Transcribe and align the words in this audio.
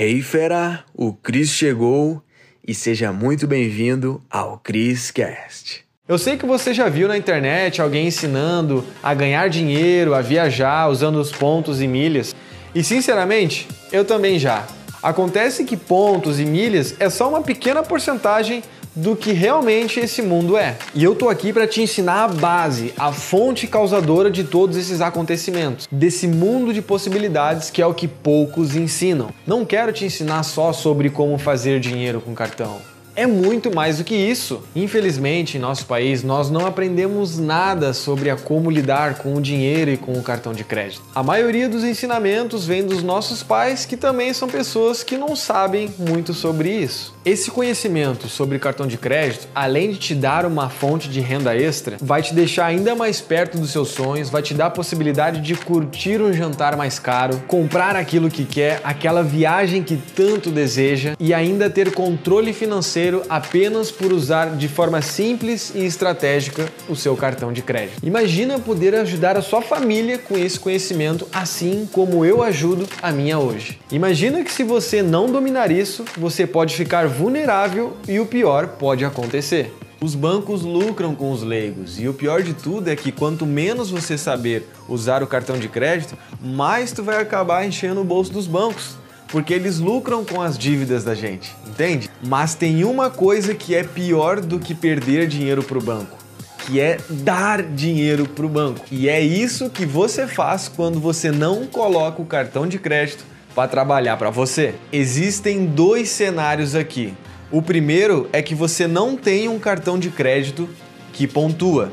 Hey 0.00 0.22
fera, 0.22 0.84
o 0.94 1.12
Chris 1.12 1.50
chegou 1.50 2.22
e 2.64 2.72
seja 2.72 3.12
muito 3.12 3.48
bem-vindo 3.48 4.22
ao 4.30 4.56
Chris 4.56 5.10
Cast. 5.10 5.84
Eu 6.06 6.16
sei 6.16 6.36
que 6.36 6.46
você 6.46 6.72
já 6.72 6.88
viu 6.88 7.08
na 7.08 7.18
internet 7.18 7.82
alguém 7.82 8.06
ensinando 8.06 8.84
a 9.02 9.12
ganhar 9.12 9.48
dinheiro, 9.48 10.14
a 10.14 10.20
viajar 10.20 10.88
usando 10.88 11.16
os 11.16 11.32
pontos 11.32 11.82
e 11.82 11.88
milhas. 11.88 12.32
E 12.72 12.84
sinceramente, 12.84 13.66
eu 13.90 14.04
também 14.04 14.38
já. 14.38 14.68
Acontece 15.02 15.64
que 15.64 15.76
pontos 15.76 16.38
e 16.38 16.44
milhas 16.44 16.94
é 17.00 17.10
só 17.10 17.28
uma 17.28 17.42
pequena 17.42 17.82
porcentagem 17.82 18.62
do 18.98 19.14
que 19.14 19.32
realmente 19.32 20.00
esse 20.00 20.20
mundo 20.20 20.56
é. 20.56 20.76
E 20.94 21.04
eu 21.04 21.14
tô 21.14 21.28
aqui 21.28 21.52
para 21.52 21.66
te 21.66 21.80
ensinar 21.80 22.24
a 22.24 22.28
base, 22.28 22.92
a 22.98 23.12
fonte 23.12 23.66
causadora 23.66 24.30
de 24.30 24.44
todos 24.44 24.76
esses 24.76 25.00
acontecimentos, 25.00 25.88
desse 25.90 26.26
mundo 26.26 26.72
de 26.72 26.82
possibilidades 26.82 27.70
que 27.70 27.80
é 27.80 27.86
o 27.86 27.94
que 27.94 28.08
poucos 28.08 28.74
ensinam. 28.74 29.30
Não 29.46 29.64
quero 29.64 29.92
te 29.92 30.04
ensinar 30.04 30.42
só 30.42 30.72
sobre 30.72 31.10
como 31.10 31.38
fazer 31.38 31.80
dinheiro 31.80 32.20
com 32.20 32.34
cartão 32.34 32.78
é 33.18 33.26
muito 33.26 33.74
mais 33.74 33.98
do 33.98 34.04
que 34.04 34.14
isso. 34.14 34.62
Infelizmente, 34.76 35.56
em 35.56 35.60
nosso 35.60 35.86
país, 35.86 36.22
nós 36.22 36.48
não 36.48 36.64
aprendemos 36.64 37.36
nada 37.36 37.92
sobre 37.92 38.30
a 38.30 38.36
como 38.36 38.70
lidar 38.70 39.16
com 39.18 39.34
o 39.34 39.40
dinheiro 39.40 39.90
e 39.90 39.96
com 39.96 40.12
o 40.12 40.22
cartão 40.22 40.52
de 40.52 40.62
crédito. 40.62 41.02
A 41.12 41.20
maioria 41.20 41.68
dos 41.68 41.82
ensinamentos 41.82 42.64
vem 42.64 42.86
dos 42.86 43.02
nossos 43.02 43.42
pais, 43.42 43.84
que 43.84 43.96
também 43.96 44.32
são 44.32 44.46
pessoas 44.46 45.02
que 45.02 45.18
não 45.18 45.34
sabem 45.34 45.92
muito 45.98 46.32
sobre 46.32 46.70
isso. 46.70 47.12
Esse 47.28 47.50
conhecimento 47.50 48.26
sobre 48.26 48.58
cartão 48.58 48.86
de 48.86 48.96
crédito, 48.96 49.48
além 49.54 49.90
de 49.90 49.98
te 49.98 50.14
dar 50.14 50.46
uma 50.46 50.70
fonte 50.70 51.10
de 51.10 51.20
renda 51.20 51.54
extra, 51.54 51.98
vai 52.00 52.22
te 52.22 52.32
deixar 52.32 52.64
ainda 52.64 52.94
mais 52.94 53.20
perto 53.20 53.58
dos 53.58 53.70
seus 53.70 53.90
sonhos, 53.90 54.30
vai 54.30 54.40
te 54.40 54.54
dar 54.54 54.68
a 54.68 54.70
possibilidade 54.70 55.42
de 55.42 55.54
curtir 55.54 56.22
um 56.22 56.32
jantar 56.32 56.74
mais 56.74 56.98
caro, 56.98 57.42
comprar 57.46 57.96
aquilo 57.96 58.30
que 58.30 58.46
quer, 58.46 58.80
aquela 58.82 59.22
viagem 59.22 59.82
que 59.82 59.98
tanto 59.98 60.50
deseja 60.50 61.16
e 61.20 61.34
ainda 61.34 61.68
ter 61.68 61.92
controle 61.92 62.54
financeiro 62.54 63.22
apenas 63.28 63.90
por 63.90 64.10
usar 64.10 64.56
de 64.56 64.66
forma 64.66 65.02
simples 65.02 65.70
e 65.74 65.84
estratégica 65.84 66.64
o 66.88 66.96
seu 66.96 67.14
cartão 67.14 67.52
de 67.52 67.60
crédito. 67.60 67.98
Imagina 68.02 68.58
poder 68.58 68.94
ajudar 68.94 69.36
a 69.36 69.42
sua 69.42 69.60
família 69.60 70.16
com 70.16 70.38
esse 70.38 70.58
conhecimento, 70.58 71.28
assim 71.30 71.86
como 71.92 72.24
eu 72.24 72.42
ajudo 72.42 72.88
a 73.02 73.12
minha 73.12 73.38
hoje. 73.38 73.78
Imagina 73.92 74.42
que 74.42 74.50
se 74.50 74.64
você 74.64 75.02
não 75.02 75.30
dominar 75.30 75.70
isso, 75.70 76.06
você 76.16 76.46
pode 76.46 76.74
ficar 76.74 77.17
vulnerável 77.18 77.96
e 78.06 78.20
o 78.20 78.26
pior 78.26 78.68
pode 78.78 79.04
acontecer. 79.04 79.74
Os 80.00 80.14
bancos 80.14 80.62
lucram 80.62 81.16
com 81.16 81.32
os 81.32 81.42
leigos 81.42 81.98
e 81.98 82.06
o 82.06 82.14
pior 82.14 82.44
de 82.44 82.54
tudo 82.54 82.88
é 82.88 82.94
que 82.94 83.10
quanto 83.10 83.44
menos 83.44 83.90
você 83.90 84.16
saber 84.16 84.68
usar 84.88 85.20
o 85.20 85.26
cartão 85.26 85.58
de 85.58 85.68
crédito, 85.68 86.16
mais 86.40 86.92
tu 86.92 87.02
vai 87.02 87.20
acabar 87.20 87.66
enchendo 87.66 88.00
o 88.00 88.04
bolso 88.04 88.32
dos 88.32 88.46
bancos 88.46 88.94
porque 89.26 89.52
eles 89.52 89.80
lucram 89.80 90.24
com 90.24 90.40
as 90.40 90.56
dívidas 90.56 91.02
da 91.02 91.14
gente, 91.14 91.54
entende? 91.66 92.08
Mas 92.22 92.54
tem 92.54 92.84
uma 92.84 93.10
coisa 93.10 93.52
que 93.52 93.74
é 93.74 93.82
pior 93.82 94.40
do 94.40 94.60
que 94.60 94.72
perder 94.72 95.26
dinheiro 95.26 95.62
para 95.62 95.76
o 95.76 95.82
banco, 95.82 96.16
que 96.64 96.80
é 96.80 96.98
dar 97.10 97.62
dinheiro 97.62 98.26
para 98.28 98.46
o 98.46 98.48
banco. 98.48 98.86
E 98.92 99.08
é 99.08 99.20
isso 99.20 99.68
que 99.68 99.84
você 99.84 100.26
faz 100.26 100.68
quando 100.68 101.00
você 101.00 101.32
não 101.32 101.66
coloca 101.66 102.22
o 102.22 102.24
cartão 102.24 102.66
de 102.66 102.78
crédito 102.78 103.24
para 103.58 103.66
trabalhar 103.66 104.16
para 104.16 104.30
você. 104.30 104.76
Existem 104.92 105.66
dois 105.66 106.10
cenários 106.10 106.76
aqui. 106.76 107.12
O 107.50 107.60
primeiro 107.60 108.28
é 108.32 108.40
que 108.40 108.54
você 108.54 108.86
não 108.86 109.16
tem 109.16 109.48
um 109.48 109.58
cartão 109.58 109.98
de 109.98 110.10
crédito 110.10 110.68
que 111.12 111.26
pontua. 111.26 111.90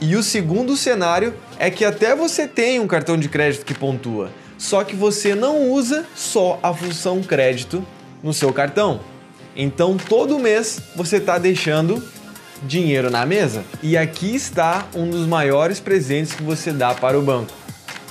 E 0.00 0.16
o 0.16 0.24
segundo 0.24 0.76
cenário 0.76 1.32
é 1.56 1.70
que 1.70 1.84
até 1.84 2.16
você 2.16 2.48
tem 2.48 2.80
um 2.80 2.88
cartão 2.88 3.16
de 3.16 3.28
crédito 3.28 3.64
que 3.64 3.74
pontua, 3.74 4.32
só 4.58 4.82
que 4.82 4.96
você 4.96 5.36
não 5.36 5.70
usa 5.70 6.04
só 6.16 6.58
a 6.60 6.74
função 6.74 7.22
crédito 7.22 7.86
no 8.20 8.34
seu 8.34 8.52
cartão. 8.52 8.98
Então 9.54 9.96
todo 9.96 10.36
mês 10.40 10.80
você 10.96 11.18
está 11.18 11.38
deixando 11.38 12.02
dinheiro 12.64 13.08
na 13.08 13.24
mesa. 13.24 13.62
E 13.80 13.96
aqui 13.96 14.34
está 14.34 14.88
um 14.92 15.08
dos 15.08 15.28
maiores 15.28 15.78
presentes 15.78 16.32
que 16.32 16.42
você 16.42 16.72
dá 16.72 16.92
para 16.92 17.16
o 17.16 17.22
banco, 17.22 17.52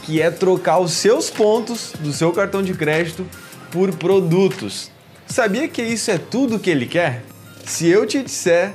que 0.04 0.22
é 0.22 0.30
trocar 0.30 0.80
os 0.80 0.94
seus 0.94 1.30
pontos 1.30 1.94
do 2.00 2.14
seu 2.14 2.32
cartão 2.32 2.62
de 2.62 2.74
crédito 2.74 3.26
por 3.72 3.94
produtos. 3.96 4.92
Sabia 5.26 5.68
que 5.68 5.82
isso 5.82 6.12
é 6.12 6.18
tudo 6.18 6.60
que 6.60 6.70
ele 6.70 6.86
quer? 6.86 7.24
Se 7.66 7.88
eu 7.88 8.06
te 8.06 8.22
disser 8.22 8.74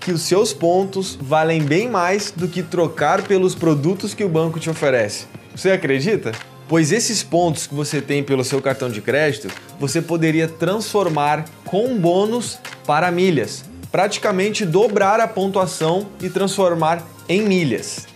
que 0.00 0.10
os 0.12 0.22
seus 0.22 0.52
pontos 0.52 1.18
valem 1.20 1.62
bem 1.62 1.88
mais 1.88 2.30
do 2.30 2.48
que 2.48 2.62
trocar 2.62 3.22
pelos 3.22 3.54
produtos 3.54 4.14
que 4.14 4.24
o 4.24 4.28
banco 4.28 4.58
te 4.58 4.70
oferece, 4.70 5.26
você 5.54 5.70
acredita? 5.70 6.32
pois 6.70 6.92
esses 6.92 7.20
pontos 7.20 7.66
que 7.66 7.74
você 7.74 8.00
tem 8.00 8.22
pelo 8.22 8.44
seu 8.44 8.62
cartão 8.62 8.88
de 8.88 9.02
crédito 9.02 9.48
você 9.80 10.00
poderia 10.00 10.46
transformar 10.46 11.44
com 11.64 11.98
bônus 11.98 12.60
para 12.86 13.10
milhas, 13.10 13.64
praticamente 13.90 14.64
dobrar 14.64 15.18
a 15.18 15.26
pontuação 15.26 16.06
e 16.22 16.30
transformar 16.30 17.04
em 17.28 17.42
milhas, 17.42 18.06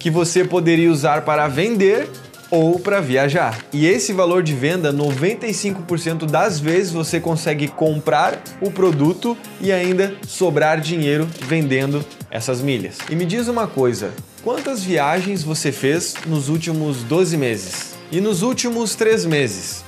que 0.00 0.10
você 0.10 0.42
poderia 0.42 0.90
usar 0.90 1.22
para 1.22 1.46
vender 1.46 2.10
ou 2.50 2.80
para 2.80 3.00
viajar. 3.00 3.64
E 3.72 3.86
esse 3.86 4.12
valor 4.12 4.42
de 4.42 4.54
venda, 4.54 4.92
95% 4.92 6.26
das 6.26 6.58
vezes 6.58 6.90
você 6.92 7.20
consegue 7.20 7.68
comprar 7.68 8.42
o 8.60 8.70
produto 8.70 9.36
e 9.60 9.70
ainda 9.70 10.14
sobrar 10.26 10.80
dinheiro 10.80 11.28
vendendo 11.46 12.04
essas 12.30 12.60
milhas. 12.60 12.96
E 13.08 13.14
me 13.14 13.24
diz 13.24 13.46
uma 13.46 13.66
coisa, 13.66 14.12
quantas 14.42 14.82
viagens 14.82 15.44
você 15.44 15.70
fez 15.70 16.14
nos 16.26 16.48
últimos 16.48 17.04
12 17.04 17.36
meses? 17.36 17.94
E 18.10 18.20
nos 18.20 18.42
últimos 18.42 18.96
três 18.96 19.24
meses, 19.24 19.84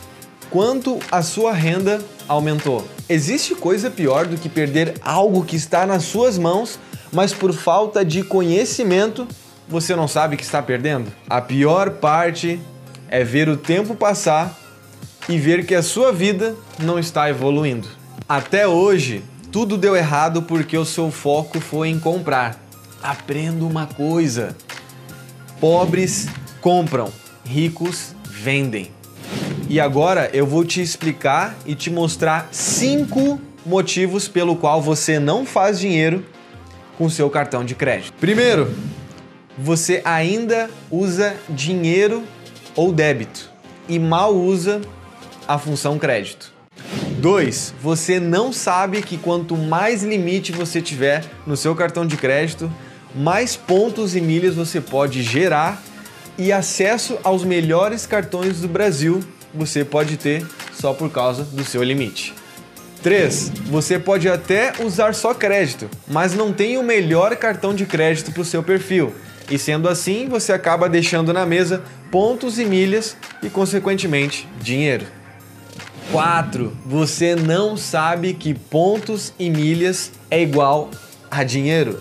quanto 0.49 1.01
a 1.11 1.23
sua 1.23 1.53
renda 1.53 2.01
aumentou? 2.29 2.87
Existe 3.09 3.55
coisa 3.55 3.91
pior 3.91 4.27
do 4.27 4.37
que 4.37 4.49
perder 4.49 4.95
algo 5.03 5.45
que 5.45 5.57
está 5.57 5.85
nas 5.85 6.05
suas 6.05 6.39
mãos, 6.39 6.79
mas 7.13 7.33
por 7.33 7.53
falta 7.53 8.05
de 8.05 8.23
conhecimento 8.23 9.27
você 9.69 9.95
não 9.97 10.09
sabe 10.09 10.37
que 10.37 10.43
está 10.43 10.63
perdendo? 10.63 11.13
A 11.29 11.41
pior 11.41 11.91
parte 11.91 12.61
é 13.09 13.25
ver 13.25 13.49
o 13.49 13.57
tempo 13.57 13.95
passar 13.95 14.59
e 15.29 15.39
ver 15.39 15.65
que 15.65 15.75
a 15.75 15.83
sua 15.83 16.13
vida 16.13 16.57
não 16.79 16.99
está 16.99 17.29
evoluindo. 17.29 17.89
Até 18.29 18.67
hoje, 18.67 19.23
tudo 19.51 19.77
deu 19.77 19.95
errado 19.95 20.43
porque 20.43 20.77
o 20.77 20.85
seu 20.85 21.11
foco 21.11 21.61
foi 21.61 21.89
em 21.89 21.99
comprar. 21.99 22.59
Aprenda 23.03 23.65
uma 23.65 23.87
coisa: 23.87 24.57
pobres 25.61 26.29
compram 26.61 27.13
ricos 27.45 28.15
vendem. 28.25 28.91
E 29.69 29.79
agora 29.79 30.31
eu 30.33 30.47
vou 30.47 30.65
te 30.65 30.81
explicar 30.81 31.55
e 31.65 31.75
te 31.75 31.91
mostrar 31.91 32.49
cinco 32.51 33.41
motivos 33.65 34.27
pelo 34.29 34.57
qual 34.57 34.83
você 34.83 35.19
não 35.19 35.47
faz 35.47 35.79
dinheiro 35.79 36.25
com 36.99 37.09
seu 37.09 37.31
cartão 37.31 37.65
de 37.65 37.75
crédito. 37.75 38.13
Primeiro, 38.21 38.75
você 39.63 40.03
ainda 40.05 40.69
usa 40.91 41.37
dinheiro 41.49 42.25
ou 42.75 42.93
débito 42.93 43.49
e 43.89 43.97
mal 43.97 44.35
usa 44.35 44.81
a 45.47 45.57
função 45.57 46.01
crédito. 46.01 46.53
2. 47.21 47.75
Você 47.81 48.19
não 48.19 48.53
sabe 48.53 49.03
que 49.03 49.17
quanto 49.17 49.57
mais 49.57 50.03
limite 50.03 50.51
você 50.51 50.83
tiver 50.83 51.25
no 51.47 51.57
seu 51.57 51.77
cartão 51.77 52.05
de 52.05 52.17
crédito, 52.17 52.71
mais 53.15 53.55
pontos 53.55 54.17
e 54.17 54.21
milhas 54.21 54.57
você 54.57 54.81
pode 54.81 55.23
gerar 55.23 55.81
e 56.37 56.51
acesso 56.51 57.17
aos 57.23 57.45
melhores 57.45 58.05
cartões 58.05 58.61
do 58.61 58.67
Brasil 58.67 59.21
você 59.55 59.85
pode 59.85 60.17
ter 60.17 60.45
só 60.73 60.93
por 60.93 61.09
causa 61.09 61.45
do 61.45 61.63
seu 61.63 61.85
limite. 61.85 62.35
3. 63.01 63.53
Você 63.67 63.97
pode 63.97 64.29
até 64.29 64.73
usar 64.81 65.15
só 65.15 65.33
crédito, 65.33 65.89
mas 66.09 66.35
não 66.35 66.53
tem 66.53 66.79
o 66.79 66.83
melhor 66.83 67.37
cartão 67.37 67.73
de 67.73 67.87
crédito 67.87 68.33
para 68.33 68.43
o 68.43 68.45
seu 68.45 68.63
perfil. 68.63 69.15
E 69.51 69.59
sendo 69.59 69.89
assim, 69.89 70.29
você 70.29 70.53
acaba 70.53 70.89
deixando 70.89 71.33
na 71.33 71.45
mesa 71.45 71.83
pontos 72.11 72.59
e 72.59 72.65
milhas 72.65 73.17
e, 73.43 73.49
consequentemente, 73.49 74.49
dinheiro. 74.61 75.07
4. 76.11 76.77
Você 76.85 77.35
não 77.35 77.77
sabe 77.77 78.35
que 78.35 78.55
pontos 78.55 79.33
e 79.39 79.49
milhas 79.49 80.13
é 80.31 80.43
igual 80.43 80.91
a 81.31 81.43
dinheiro 81.43 81.99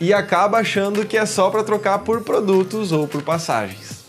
e 0.00 0.12
acaba 0.12 0.58
achando 0.58 1.04
que 1.04 1.16
é 1.16 1.26
só 1.26 1.50
para 1.50 1.64
trocar 1.64 2.00
por 2.00 2.22
produtos 2.22 2.92
ou 2.92 3.06
por 3.06 3.22
passagens. 3.22 4.04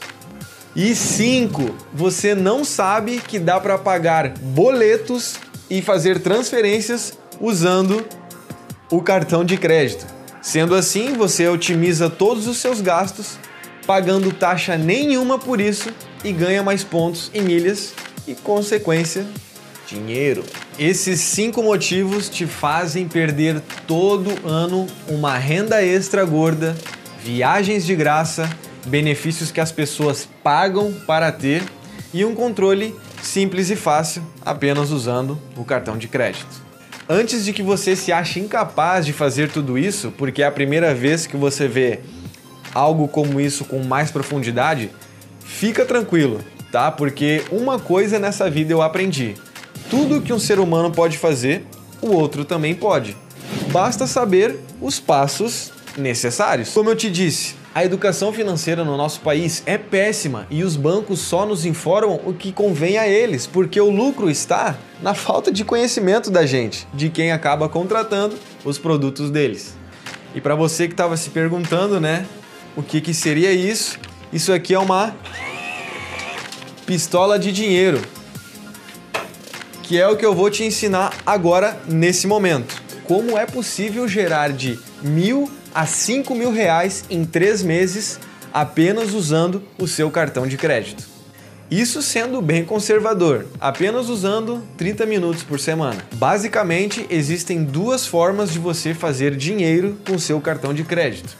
E 0.75 0.95
5. 0.95 1.75
Você 1.93 2.35
não 2.35 2.63
sabe 2.63 3.19
que 3.19 3.39
dá 3.39 3.59
para 3.59 3.77
pagar 3.77 4.29
boletos 4.37 5.35
e 5.69 5.81
fazer 5.81 6.19
transferências 6.19 7.17
usando 7.39 8.05
o 8.91 9.01
cartão 9.01 9.43
de 9.43 9.57
crédito. 9.57 10.18
Sendo 10.41 10.75
assim, 10.75 11.13
você 11.13 11.47
otimiza 11.47 12.09
todos 12.09 12.47
os 12.47 12.57
seus 12.57 12.81
gastos, 12.81 13.37
pagando 13.85 14.31
taxa 14.31 14.77
nenhuma 14.77 15.37
por 15.37 15.59
isso 15.59 15.89
e 16.23 16.31
ganha 16.31 16.63
mais 16.63 16.83
pontos 16.83 17.29
e 17.33 17.41
milhas 17.41 17.93
e, 18.27 18.35
consequência, 18.35 19.25
dinheiro. 19.87 20.43
Esses 20.77 21.19
cinco 21.19 21.61
motivos 21.63 22.29
te 22.29 22.45
fazem 22.45 23.07
perder 23.07 23.61
todo 23.87 24.47
ano 24.47 24.87
uma 25.07 25.37
renda 25.37 25.83
extra 25.83 26.23
gorda, 26.23 26.75
viagens 27.23 27.85
de 27.85 27.95
graça, 27.95 28.49
benefícios 28.85 29.51
que 29.51 29.59
as 29.59 29.71
pessoas 29.71 30.27
pagam 30.43 30.93
para 31.05 31.31
ter 31.31 31.63
e 32.13 32.23
um 32.23 32.33
controle 32.33 32.95
Simples 33.21 33.69
e 33.69 33.75
fácil, 33.75 34.23
apenas 34.41 34.91
usando 34.91 35.37
o 35.55 35.63
cartão 35.63 35.97
de 35.97 36.07
crédito. 36.07 36.68
Antes 37.11 37.43
de 37.43 37.53
que 37.53 37.63
você 37.63 37.95
se 37.95 38.11
ache 38.11 38.39
incapaz 38.39 39.03
de 39.03 39.11
fazer 39.11 39.49
tudo 39.49 39.79
isso, 39.79 40.13
porque 40.15 40.43
é 40.43 40.45
a 40.45 40.51
primeira 40.51 40.93
vez 40.93 41.25
que 41.25 41.35
você 41.35 41.67
vê 41.67 42.01
algo 42.71 43.07
como 43.07 43.41
isso 43.41 43.65
com 43.65 43.83
mais 43.83 44.11
profundidade, 44.11 44.91
fica 45.43 45.83
tranquilo, 45.83 46.39
tá? 46.71 46.91
Porque 46.91 47.43
uma 47.51 47.79
coisa 47.79 48.19
nessa 48.19 48.47
vida 48.47 48.71
eu 48.71 48.83
aprendi: 48.83 49.33
tudo 49.89 50.21
que 50.21 50.31
um 50.31 50.37
ser 50.37 50.59
humano 50.59 50.91
pode 50.91 51.17
fazer, 51.17 51.65
o 51.99 52.11
outro 52.11 52.45
também 52.45 52.75
pode. 52.75 53.17
Basta 53.71 54.05
saber 54.05 54.59
os 54.79 54.99
passos 54.99 55.71
necessários. 55.97 56.69
Como 56.69 56.91
eu 56.91 56.95
te 56.95 57.09
disse, 57.09 57.55
a 57.73 57.85
educação 57.85 58.33
financeira 58.33 58.83
no 58.83 58.97
nosso 58.97 59.19
país 59.19 59.61
é 59.65 59.77
péssima 59.77 60.47
e 60.49 60.63
os 60.63 60.75
bancos 60.75 61.19
só 61.19 61.45
nos 61.45 61.65
informam 61.65 62.19
o 62.25 62.33
que 62.33 62.51
convém 62.51 62.97
a 62.97 63.07
eles, 63.07 63.45
porque 63.45 63.79
o 63.79 63.91
lucro 63.91 64.29
está 64.29 64.75
na 65.01 65.13
falta 65.13 65.51
de 65.51 65.63
conhecimento 65.63 66.31
da 66.31 66.45
gente, 66.45 66.87
de 66.93 67.09
quem 67.09 67.31
acaba 67.31 67.69
contratando 67.69 68.35
os 68.65 68.79
produtos 68.79 69.29
deles. 69.29 69.77
E 70.33 70.41
para 70.41 70.55
você 70.55 70.87
que 70.87 70.93
estava 70.93 71.15
se 71.15 71.29
perguntando, 71.29 71.99
né, 71.99 72.25
o 72.75 72.81
que, 72.81 72.99
que 73.01 73.13
seria 73.13 73.51
isso? 73.51 73.99
Isso 74.33 74.51
aqui 74.51 74.73
é 74.73 74.79
uma 74.79 75.15
pistola 76.87 77.37
de 77.37 77.51
dinheiro, 77.51 78.01
que 79.83 79.99
é 79.99 80.07
o 80.07 80.17
que 80.17 80.25
eu 80.25 80.33
vou 80.33 80.49
te 80.49 80.63
ensinar 80.63 81.13
agora 81.23 81.79
nesse 81.87 82.25
momento. 82.25 82.81
Como 83.03 83.37
é 83.37 83.45
possível 83.45 84.07
gerar 84.07 84.51
de 84.51 84.79
mil 85.01 85.49
a 85.73 85.85
cinco 85.85 86.35
mil 86.35 86.51
reais 86.51 87.03
em 87.09 87.25
três 87.25 87.61
meses 87.63 88.19
apenas 88.53 89.13
usando 89.13 89.61
o 89.77 89.87
seu 89.87 90.09
cartão 90.09 90.47
de 90.47 90.57
crédito. 90.57 91.03
Isso 91.69 92.01
sendo 92.01 92.41
bem 92.41 92.65
conservador, 92.65 93.45
apenas 93.61 94.09
usando 94.09 94.63
30 94.75 95.05
minutos 95.05 95.43
por 95.43 95.59
semana. 95.59 96.03
Basicamente, 96.15 97.05
existem 97.11 97.63
duas 97.63 98.07
formas 98.07 98.51
de 98.51 98.57
você 98.57 98.95
fazer 98.95 99.35
dinheiro 99.35 99.95
com 100.07 100.17
seu 100.17 100.41
cartão 100.41 100.73
de 100.73 100.83
crédito, 100.83 101.37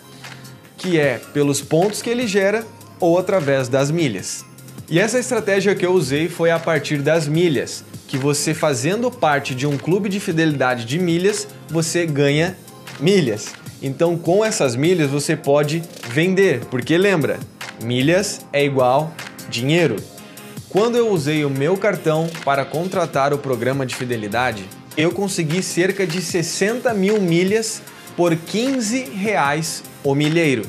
que 0.78 1.00
é 1.00 1.20
pelos 1.34 1.62
pontos 1.62 2.04
que 2.04 2.12
ele 2.12 2.28
gera 2.28 2.64
ou 3.00 3.18
através 3.18 3.68
das 3.68 3.90
milhas. 3.90 4.46
E 4.88 5.00
essa 5.00 5.18
estratégia 5.18 5.74
que 5.74 5.86
eu 5.86 5.94
usei 5.94 6.30
foi 6.30 6.52
a 6.52 6.60
partir 6.60 7.02
das 7.02 7.28
milhas, 7.28 7.84
que 8.08 8.18
você 8.18 8.54
fazendo 8.54 9.10
parte 9.10 9.56
de 9.56 9.66
um 9.66 9.78
clube 9.78 10.10
de 10.10 10.20
fidelidade 10.20 10.86
de 10.86 11.00
milhas, 11.00 11.48
você 11.70 12.06
ganha 12.06 12.56
milhas. 13.00 13.54
Então, 13.82 14.18
com 14.18 14.44
essas 14.44 14.76
milhas 14.76 15.10
você 15.10 15.36
pode 15.36 15.82
vender, 16.10 16.66
porque 16.66 16.98
lembra, 16.98 17.40
milhas 17.84 18.46
é 18.52 18.64
igual 18.64 19.14
dinheiro. 19.50 19.96
Quando 20.70 20.98
eu 20.98 21.10
usei 21.10 21.46
o 21.46 21.50
meu 21.50 21.78
cartão 21.78 22.30
para 22.44 22.66
contratar 22.66 23.34
o 23.34 23.38
programa 23.38 23.86
de 23.86 23.96
fidelidade, 23.96 24.64
eu 24.98 25.12
consegui 25.12 25.64
cerca 25.64 26.06
de 26.06 26.22
60 26.22 26.94
mil 26.94 27.22
milhas 27.22 27.82
por 28.16 28.36
15 28.36 29.12
reais 29.12 29.82
o 30.04 30.14
milheiro. 30.14 30.64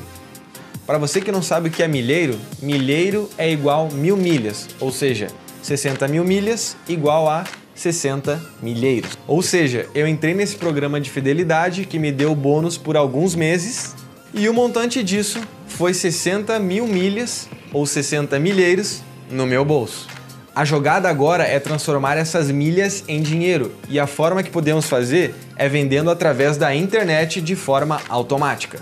Para 0.87 0.97
você 0.97 1.21
que 1.21 1.31
não 1.31 1.41
sabe 1.41 1.69
o 1.69 1.71
que 1.71 1.83
é 1.83 1.87
milheiro, 1.87 2.39
milheiro 2.61 3.29
é 3.37 3.51
igual 3.51 3.91
mil 3.91 4.17
milhas, 4.17 4.67
ou 4.79 4.91
seja, 4.91 5.27
60 5.61 6.07
mil 6.07 6.23
milhas 6.23 6.75
igual 6.87 7.29
a 7.29 7.45
60 7.81 8.39
milheiros. 8.61 9.17
Ou 9.27 9.41
seja, 9.41 9.87
eu 9.93 10.07
entrei 10.07 10.33
nesse 10.33 10.55
programa 10.55 11.01
de 11.01 11.09
fidelidade 11.09 11.85
que 11.85 11.97
me 11.97 12.11
deu 12.11 12.35
bônus 12.35 12.77
por 12.77 12.95
alguns 12.95 13.35
meses 13.35 13.95
e 14.33 14.47
o 14.47 14.53
montante 14.53 15.03
disso 15.03 15.41
foi 15.67 15.93
60 15.93 16.57
mil 16.59 16.87
milhas 16.87 17.49
ou 17.73 17.85
60 17.85 18.37
milheiros 18.39 19.01
no 19.29 19.47
meu 19.47 19.65
bolso. 19.65 20.07
A 20.53 20.63
jogada 20.63 21.09
agora 21.09 21.43
é 21.43 21.59
transformar 21.59 22.17
essas 22.17 22.51
milhas 22.51 23.03
em 23.07 23.21
dinheiro 23.21 23.73
e 23.89 23.99
a 23.99 24.05
forma 24.05 24.43
que 24.43 24.51
podemos 24.51 24.85
fazer 24.85 25.33
é 25.55 25.67
vendendo 25.67 26.11
através 26.11 26.57
da 26.57 26.75
internet 26.75 27.41
de 27.41 27.55
forma 27.55 28.01
automática. 28.09 28.79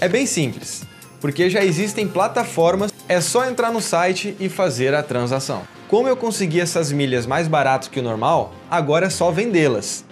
É 0.00 0.08
bem 0.08 0.26
simples 0.26 0.82
porque 1.20 1.50
já 1.50 1.64
existem 1.64 2.06
plataformas, 2.06 2.92
é 3.08 3.20
só 3.20 3.44
entrar 3.44 3.72
no 3.72 3.80
site 3.80 4.36
e 4.38 4.48
fazer 4.48 4.94
a 4.94 5.02
transação. 5.02 5.62
Como 5.88 6.06
eu 6.06 6.18
consegui 6.18 6.60
essas 6.60 6.92
milhas 6.92 7.24
mais 7.24 7.48
barato 7.48 7.88
que 7.88 7.98
o 7.98 8.02
normal, 8.02 8.52
agora 8.70 9.06
é 9.06 9.10
só 9.10 9.30
vendê-las. 9.30 10.04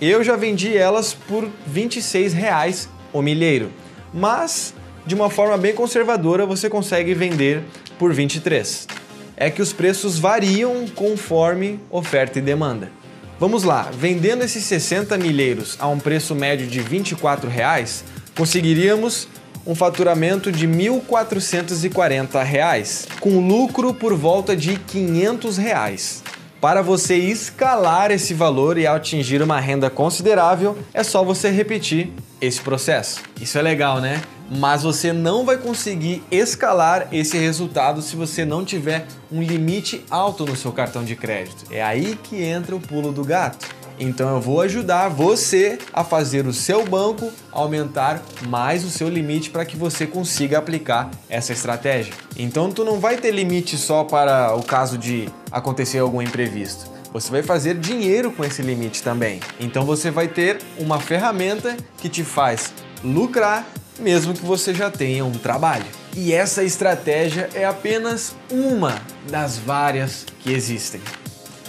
Eu 0.00 0.24
já 0.24 0.34
vendi 0.34 0.76
elas 0.76 1.14
por 1.14 1.48
26 1.64 2.32
reais 2.32 2.88
o 3.12 3.22
milheiro, 3.22 3.70
mas 4.12 4.74
de 5.06 5.14
uma 5.14 5.30
forma 5.30 5.56
bem 5.56 5.72
conservadora 5.74 6.44
você 6.44 6.68
consegue 6.68 7.14
vender 7.14 7.62
por 8.00 8.12
23. 8.12 8.88
É 9.36 9.48
que 9.48 9.62
os 9.62 9.72
preços 9.72 10.18
variam 10.18 10.88
conforme 10.88 11.78
oferta 11.88 12.40
e 12.40 12.42
demanda. 12.42 12.90
Vamos 13.38 13.62
lá, 13.62 13.90
vendendo 13.92 14.42
esses 14.42 14.64
60 14.64 15.16
milheiros 15.18 15.76
a 15.78 15.86
um 15.86 16.00
preço 16.00 16.34
médio 16.34 16.66
de 16.66 16.80
24 16.80 17.48
reais, 17.48 18.02
conseguiríamos 18.36 19.28
um 19.66 19.74
faturamento 19.74 20.52
de 20.52 20.66
R$ 20.66 20.90
1.440, 20.90 23.08
com 23.20 23.46
lucro 23.46 23.94
por 23.94 24.14
volta 24.14 24.56
de 24.56 24.76
500 24.76 25.56
reais. 25.56 26.22
Para 26.60 26.80
você 26.80 27.16
escalar 27.16 28.12
esse 28.12 28.32
valor 28.34 28.78
e 28.78 28.86
atingir 28.86 29.42
uma 29.42 29.58
renda 29.58 29.90
considerável, 29.90 30.78
é 30.94 31.02
só 31.02 31.24
você 31.24 31.50
repetir 31.50 32.12
esse 32.40 32.60
processo. 32.60 33.20
Isso 33.40 33.58
é 33.58 33.62
legal, 33.62 34.00
né? 34.00 34.22
Mas 34.48 34.84
você 34.84 35.12
não 35.12 35.44
vai 35.44 35.56
conseguir 35.56 36.22
escalar 36.30 37.08
esse 37.10 37.36
resultado 37.36 38.00
se 38.00 38.14
você 38.14 38.44
não 38.44 38.64
tiver 38.64 39.06
um 39.30 39.42
limite 39.42 40.04
alto 40.08 40.44
no 40.44 40.54
seu 40.54 40.70
cartão 40.70 41.04
de 41.04 41.16
crédito. 41.16 41.64
É 41.68 41.82
aí 41.82 42.16
que 42.22 42.40
entra 42.42 42.76
o 42.76 42.80
pulo 42.80 43.10
do 43.10 43.24
gato. 43.24 43.81
Então 43.98 44.34
eu 44.34 44.40
vou 44.40 44.60
ajudar 44.60 45.08
você 45.08 45.78
a 45.92 46.02
fazer 46.02 46.46
o 46.46 46.52
seu 46.52 46.84
banco 46.84 47.30
aumentar 47.50 48.22
mais 48.48 48.84
o 48.84 48.90
seu 48.90 49.08
limite 49.08 49.50
para 49.50 49.64
que 49.64 49.76
você 49.76 50.06
consiga 50.06 50.58
aplicar 50.58 51.10
essa 51.28 51.52
estratégia. 51.52 52.12
Então 52.36 52.70
tu 52.70 52.84
não 52.84 52.98
vai 52.98 53.16
ter 53.16 53.30
limite 53.30 53.76
só 53.76 54.04
para 54.04 54.54
o 54.54 54.62
caso 54.62 54.98
de 54.98 55.28
acontecer 55.50 55.98
algum 55.98 56.22
imprevisto. 56.22 56.90
Você 57.12 57.30
vai 57.30 57.42
fazer 57.42 57.74
dinheiro 57.74 58.32
com 58.32 58.42
esse 58.42 58.62
limite 58.62 59.02
também. 59.02 59.40
Então 59.60 59.84
você 59.84 60.10
vai 60.10 60.28
ter 60.28 60.58
uma 60.78 60.98
ferramenta 60.98 61.76
que 61.98 62.08
te 62.08 62.24
faz 62.24 62.72
lucrar 63.04 63.66
mesmo 63.98 64.34
que 64.34 64.44
você 64.44 64.74
já 64.74 64.90
tenha 64.90 65.24
um 65.24 65.32
trabalho. 65.32 65.84
E 66.14 66.32
essa 66.32 66.62
estratégia 66.62 67.48
é 67.54 67.64
apenas 67.64 68.34
uma 68.50 69.00
das 69.30 69.58
várias 69.58 70.26
que 70.40 70.52
existem. 70.52 71.00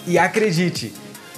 E 0.05 0.17
acredite, 0.17 0.93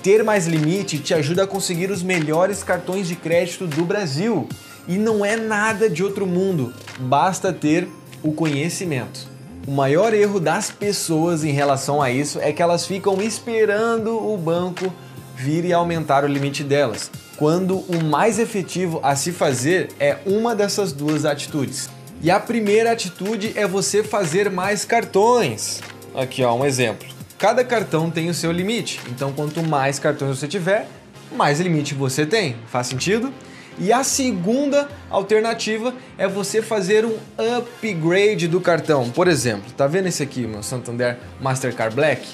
ter 0.05 0.23
mais 0.23 0.45
limite 0.45 0.99
te 0.99 1.15
ajuda 1.15 1.45
a 1.45 1.47
conseguir 1.47 1.89
os 1.89 2.03
melhores 2.03 2.61
cartões 2.61 3.07
de 3.07 3.15
crédito 3.15 3.65
do 3.65 3.83
Brasil. 3.83 4.47
E 4.87 4.99
não 4.99 5.25
é 5.25 5.35
nada 5.35 5.89
de 5.89 6.03
outro 6.03 6.27
mundo, 6.27 6.71
basta 6.99 7.51
ter 7.51 7.87
o 8.21 8.31
conhecimento. 8.31 9.27
O 9.65 9.71
maior 9.71 10.13
erro 10.13 10.39
das 10.39 10.69
pessoas 10.69 11.43
em 11.43 11.49
relação 11.49 12.03
a 12.03 12.11
isso 12.11 12.39
é 12.39 12.53
que 12.53 12.61
elas 12.61 12.85
ficam 12.85 13.19
esperando 13.19 14.15
o 14.15 14.37
banco 14.37 14.93
vir 15.35 15.65
e 15.65 15.73
aumentar 15.73 16.23
o 16.23 16.27
limite 16.27 16.63
delas, 16.63 17.09
quando 17.35 17.77
o 17.77 18.03
mais 18.03 18.37
efetivo 18.37 18.99
a 19.01 19.15
se 19.15 19.31
fazer 19.31 19.89
é 19.99 20.19
uma 20.23 20.53
dessas 20.53 20.93
duas 20.93 21.25
atitudes. 21.25 21.89
E 22.21 22.29
a 22.29 22.39
primeira 22.39 22.91
atitude 22.91 23.53
é 23.55 23.65
você 23.65 24.03
fazer 24.03 24.51
mais 24.51 24.85
cartões. 24.85 25.81
Aqui 26.13 26.43
ó, 26.43 26.53
um 26.53 26.63
exemplo. 26.63 27.07
Cada 27.37 27.65
cartão 27.65 28.09
tem 28.09 28.29
o 28.29 28.33
seu 28.33 28.51
limite, 28.51 29.01
então 29.09 29.33
quanto 29.33 29.61
mais 29.61 29.99
cartões 29.99 30.39
você 30.39 30.47
tiver, 30.47 30.87
mais 31.35 31.59
limite 31.59 31.93
você 31.93 32.25
tem. 32.25 32.55
Faz 32.67 32.87
sentido? 32.87 33.33
E 33.77 33.91
a 33.91 34.05
segunda 34.05 34.87
alternativa 35.09 35.93
é 36.17 36.29
você 36.29 36.61
fazer 36.61 37.05
um 37.05 37.17
upgrade 37.57 38.47
do 38.47 38.61
cartão. 38.61 39.09
Por 39.09 39.27
exemplo, 39.27 39.69
tá 39.75 39.85
vendo 39.85 40.07
esse 40.07 40.23
aqui, 40.23 40.47
meu 40.47 40.63
Santander 40.63 41.17
Mastercard 41.41 41.93
Black? 41.93 42.25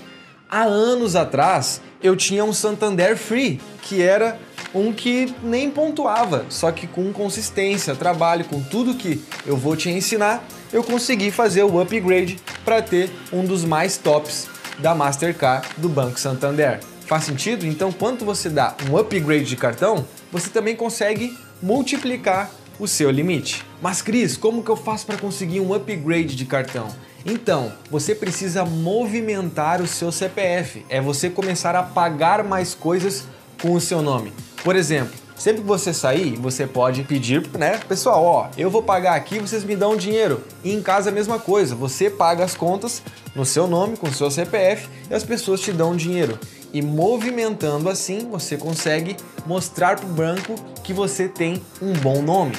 Há 0.47 0.63
anos 0.63 1.15
atrás 1.15 1.81
eu 2.03 2.15
tinha 2.15 2.45
um 2.45 2.53
Santander 2.53 3.17
Free, 3.17 3.59
que 3.81 4.03
era 4.03 4.37
um 4.73 4.93
que 4.93 5.33
nem 5.41 5.71
pontuava, 5.71 6.45
só 6.49 6.71
que 6.71 6.85
com 6.85 7.11
consistência, 7.11 7.95
trabalho, 7.95 8.45
com 8.45 8.61
tudo 8.61 8.93
que 8.93 9.19
eu 9.47 9.57
vou 9.57 9.75
te 9.75 9.89
ensinar, 9.89 10.43
eu 10.71 10.83
consegui 10.83 11.31
fazer 11.31 11.63
o 11.63 11.81
upgrade 11.81 12.37
para 12.63 12.83
ter 12.83 13.09
um 13.33 13.43
dos 13.43 13.65
mais 13.65 13.97
tops 13.97 14.47
da 14.79 14.95
Mastercard 14.95 15.67
do 15.77 15.89
Banco 15.89 16.19
Santander. 16.19 16.79
Faz 17.05 17.25
sentido? 17.25 17.65
Então, 17.65 17.91
quando 17.91 18.23
você 18.23 18.49
dá 18.49 18.75
um 18.89 18.97
upgrade 18.97 19.45
de 19.45 19.55
cartão, 19.55 20.05
você 20.31 20.49
também 20.49 20.75
consegue 20.75 21.37
multiplicar 21.61 22.49
o 22.79 22.87
seu 22.87 23.11
limite. 23.11 23.65
Mas 23.81 24.01
Cris, 24.01 24.37
como 24.37 24.63
que 24.63 24.69
eu 24.69 24.77
faço 24.77 25.05
para 25.05 25.17
conseguir 25.17 25.59
um 25.59 25.73
upgrade 25.73 26.35
de 26.35 26.45
cartão? 26.45 26.87
Então, 27.25 27.71
você 27.89 28.15
precisa 28.15 28.65
movimentar 28.65 29.81
o 29.81 29.87
seu 29.87 30.11
CPF. 30.11 30.85
É 30.89 30.99
você 30.99 31.29
começar 31.29 31.75
a 31.75 31.83
pagar 31.83 32.43
mais 32.43 32.73
coisas 32.73 33.25
com 33.61 33.73
o 33.73 33.81
seu 33.81 34.01
nome. 34.01 34.33
Por 34.63 34.75
exemplo, 34.75 35.13
Sempre 35.41 35.63
que 35.63 35.67
você 35.67 35.91
sair, 35.91 36.35
você 36.35 36.67
pode 36.67 37.01
pedir, 37.01 37.49
né? 37.57 37.79
Pessoal, 37.87 38.23
ó, 38.23 38.49
eu 38.55 38.69
vou 38.69 38.83
pagar 38.83 39.15
aqui, 39.15 39.39
vocês 39.39 39.63
me 39.63 39.75
dão 39.75 39.97
dinheiro. 39.97 40.43
E 40.63 40.71
em 40.71 40.83
casa 40.83 41.09
a 41.09 41.11
mesma 41.11 41.39
coisa, 41.39 41.73
você 41.73 42.11
paga 42.11 42.43
as 42.43 42.53
contas 42.53 43.01
no 43.33 43.43
seu 43.43 43.65
nome, 43.65 43.97
com 43.97 44.05
o 44.07 44.13
seu 44.13 44.29
CPF, 44.29 44.87
e 45.09 45.15
as 45.15 45.23
pessoas 45.23 45.59
te 45.59 45.71
dão 45.71 45.95
dinheiro. 45.95 46.37
E 46.71 46.79
movimentando 46.79 47.89
assim, 47.89 48.29
você 48.29 48.55
consegue 48.55 49.17
mostrar 49.43 49.95
para 49.95 50.05
o 50.05 50.09
banco 50.09 50.53
que 50.83 50.93
você 50.93 51.27
tem 51.27 51.59
um 51.81 51.93
bom 51.93 52.21
nome. 52.21 52.55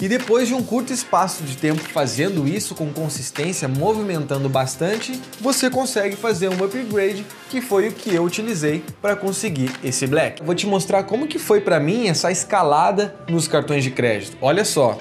E 0.00 0.06
depois 0.06 0.46
de 0.46 0.54
um 0.54 0.62
curto 0.62 0.92
espaço 0.92 1.42
de 1.42 1.56
tempo 1.56 1.80
fazendo 1.80 2.46
isso 2.46 2.72
com 2.74 2.88
consistência, 2.92 3.66
movimentando 3.66 4.48
bastante, 4.48 5.20
você 5.40 5.68
consegue 5.68 6.14
fazer 6.14 6.48
um 6.48 6.64
upgrade, 6.64 7.26
que 7.50 7.60
foi 7.60 7.88
o 7.88 7.92
que 7.92 8.14
eu 8.14 8.22
utilizei 8.22 8.84
para 9.02 9.16
conseguir 9.16 9.72
esse 9.82 10.06
black. 10.06 10.40
Vou 10.44 10.54
te 10.54 10.68
mostrar 10.68 11.02
como 11.02 11.26
que 11.26 11.38
foi 11.38 11.60
para 11.60 11.80
mim 11.80 12.06
essa 12.06 12.30
escalada 12.30 13.12
nos 13.28 13.48
cartões 13.48 13.82
de 13.82 13.90
crédito. 13.90 14.36
Olha 14.40 14.64
só, 14.64 14.96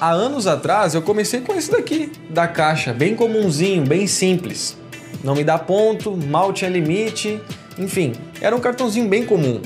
há 0.00 0.10
anos 0.10 0.48
atrás 0.48 0.94
eu 0.94 1.02
comecei 1.02 1.40
com 1.40 1.54
esse 1.54 1.70
daqui, 1.70 2.10
da 2.28 2.48
caixa, 2.48 2.92
bem 2.92 3.14
comumzinho, 3.14 3.86
bem 3.86 4.08
simples. 4.08 4.76
Não 5.22 5.36
me 5.36 5.44
dá 5.44 5.58
ponto, 5.58 6.16
mal 6.16 6.52
tinha 6.52 6.68
limite, 6.68 7.40
enfim, 7.78 8.12
era 8.40 8.54
um 8.54 8.60
cartãozinho 8.60 9.08
bem 9.08 9.24
comum. 9.24 9.62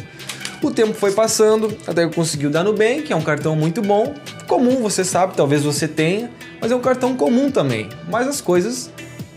O 0.63 0.71
tempo 0.71 0.93
foi 0.93 1.13
passando 1.13 1.77
até 1.87 2.05
eu 2.05 2.11
consegui 2.11 2.47
o 2.47 2.51
da 2.51 2.65
Nubank, 2.65 3.03
que 3.03 3.13
é 3.13 3.17
um 3.17 3.23
cartão 3.23 3.55
muito 3.55 3.81
bom. 3.81 4.15
Comum, 4.49 4.81
você 4.81 5.05
sabe, 5.05 5.35
talvez 5.37 5.62
você 5.62 5.87
tenha, 5.87 6.31
mas 6.59 6.73
é 6.73 6.75
um 6.75 6.81
cartão 6.81 7.14
comum 7.14 7.50
também. 7.50 7.88
Mas 8.11 8.26
as 8.26 8.40
coisas 8.40 8.90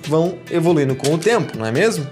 vão 0.08 0.38
evoluindo 0.50 0.96
com 0.96 1.14
o 1.14 1.18
tempo, 1.18 1.58
não 1.58 1.66
é 1.66 1.72
mesmo? 1.72 2.08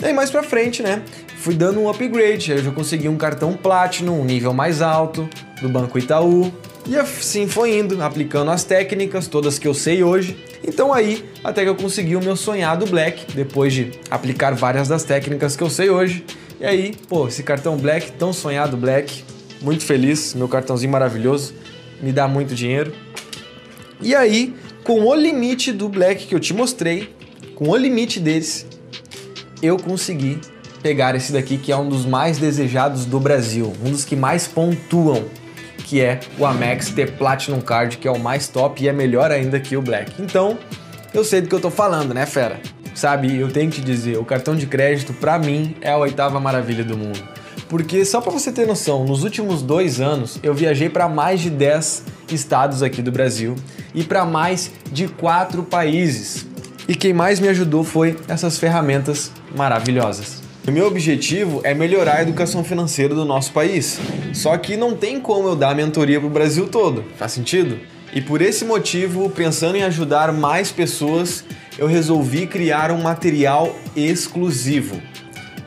E 0.00 0.04
aí 0.04 0.12
mais 0.12 0.30
pra 0.30 0.42
frente, 0.42 0.82
né? 0.82 1.00
Fui 1.38 1.54
dando 1.54 1.80
um 1.80 1.88
upgrade, 1.88 2.50
eu 2.50 2.58
já 2.58 2.72
consegui 2.72 3.08
um 3.08 3.16
cartão 3.16 3.52
Platinum, 3.52 4.20
um 4.20 4.24
nível 4.24 4.52
mais 4.52 4.82
alto, 4.82 5.28
do 5.62 5.68
Banco 5.68 5.96
Itaú. 5.96 6.52
E 6.86 6.96
assim 6.96 7.46
foi 7.46 7.78
indo, 7.78 8.02
aplicando 8.02 8.50
as 8.50 8.64
técnicas, 8.64 9.28
todas 9.28 9.56
que 9.56 9.68
eu 9.68 9.72
sei 9.72 10.02
hoje. 10.02 10.36
Então 10.66 10.92
aí, 10.92 11.24
até 11.44 11.62
que 11.62 11.68
eu 11.68 11.76
consegui 11.76 12.16
o 12.16 12.20
meu 12.20 12.34
sonhado 12.34 12.84
Black, 12.84 13.32
depois 13.32 13.72
de 13.72 13.92
aplicar 14.10 14.54
várias 14.54 14.88
das 14.88 15.04
técnicas 15.04 15.54
que 15.54 15.62
eu 15.62 15.70
sei 15.70 15.88
hoje. 15.88 16.24
E 16.60 16.66
aí, 16.66 16.94
pô, 17.08 17.28
esse 17.28 17.44
cartão 17.44 17.76
Black, 17.76 18.10
tão 18.12 18.32
sonhado 18.32 18.76
Black, 18.76 19.22
muito 19.62 19.84
feliz, 19.84 20.34
meu 20.34 20.48
cartãozinho 20.48 20.90
maravilhoso, 20.90 21.54
me 22.02 22.12
dá 22.12 22.26
muito 22.26 22.54
dinheiro. 22.54 22.92
E 24.00 24.14
aí, 24.14 24.54
com 24.84 25.04
o 25.04 25.14
limite 25.14 25.72
do 25.72 25.88
Black 25.88 26.26
que 26.26 26.34
eu 26.34 26.40
te 26.40 26.54
mostrei, 26.54 27.14
com 27.54 27.68
o 27.68 27.76
limite 27.76 28.18
deles, 28.18 28.66
eu 29.62 29.76
consegui 29.76 30.40
pegar 30.82 31.14
esse 31.14 31.32
daqui 31.32 31.58
que 31.58 31.70
é 31.70 31.76
um 31.76 31.88
dos 31.88 32.06
mais 32.06 32.38
desejados 32.38 33.04
do 33.04 33.20
Brasil, 33.20 33.72
um 33.84 33.90
dos 33.90 34.04
que 34.04 34.16
mais 34.16 34.48
pontuam, 34.48 35.24
que 35.84 36.00
é 36.00 36.20
o 36.38 36.46
Amex 36.46 36.90
T 36.90 37.06
Platinum 37.06 37.60
Card, 37.60 37.98
que 37.98 38.08
é 38.08 38.10
o 38.10 38.18
mais 38.18 38.48
top 38.48 38.82
e 38.82 38.88
é 38.88 38.92
melhor 38.92 39.30
ainda 39.30 39.60
que 39.60 39.76
o 39.76 39.82
Black. 39.82 40.22
Então, 40.22 40.58
eu 41.12 41.24
sei 41.24 41.40
do 41.40 41.48
que 41.48 41.54
eu 41.54 41.60
tô 41.60 41.70
falando, 41.70 42.14
né, 42.14 42.24
fera? 42.24 42.60
Sabe, 42.94 43.36
eu 43.36 43.50
tenho 43.50 43.70
que 43.70 43.80
te 43.80 43.84
dizer, 43.84 44.18
o 44.18 44.24
cartão 44.24 44.56
de 44.56 44.66
crédito 44.66 45.12
para 45.12 45.38
mim 45.38 45.74
é 45.80 45.90
a 45.90 45.96
oitava 45.96 46.40
maravilha 46.40 46.84
do 46.84 46.96
mundo. 46.96 47.20
Porque 47.70 48.04
só 48.04 48.20
para 48.20 48.32
você 48.32 48.50
ter 48.50 48.66
noção, 48.66 49.04
nos 49.04 49.22
últimos 49.22 49.62
dois 49.62 50.00
anos 50.00 50.40
eu 50.42 50.52
viajei 50.52 50.88
para 50.88 51.08
mais 51.08 51.40
de 51.40 51.48
10 51.48 52.02
estados 52.32 52.82
aqui 52.82 53.00
do 53.00 53.12
Brasil 53.12 53.54
e 53.94 54.02
para 54.02 54.24
mais 54.26 54.72
de 54.90 55.06
quatro 55.06 55.62
países. 55.62 56.44
E 56.88 56.96
quem 56.96 57.12
mais 57.12 57.38
me 57.38 57.46
ajudou 57.46 57.84
foi 57.84 58.16
essas 58.26 58.58
ferramentas 58.58 59.30
maravilhosas. 59.54 60.42
O 60.66 60.72
meu 60.72 60.88
objetivo 60.88 61.60
é 61.62 61.72
melhorar 61.72 62.16
a 62.16 62.22
educação 62.22 62.64
financeira 62.64 63.14
do 63.14 63.24
nosso 63.24 63.52
país. 63.52 64.00
Só 64.32 64.58
que 64.58 64.76
não 64.76 64.96
tem 64.96 65.20
como 65.20 65.46
eu 65.46 65.54
dar 65.54 65.72
mentoria 65.76 66.18
para 66.18 66.26
o 66.26 66.30
Brasil 66.30 66.66
todo. 66.66 67.04
Faz 67.16 67.30
sentido? 67.30 67.78
E 68.12 68.20
por 68.20 68.42
esse 68.42 68.64
motivo, 68.64 69.30
pensando 69.30 69.76
em 69.76 69.84
ajudar 69.84 70.32
mais 70.32 70.72
pessoas, 70.72 71.44
eu 71.78 71.86
resolvi 71.86 72.48
criar 72.48 72.90
um 72.90 73.00
material 73.00 73.72
exclusivo. 73.94 75.00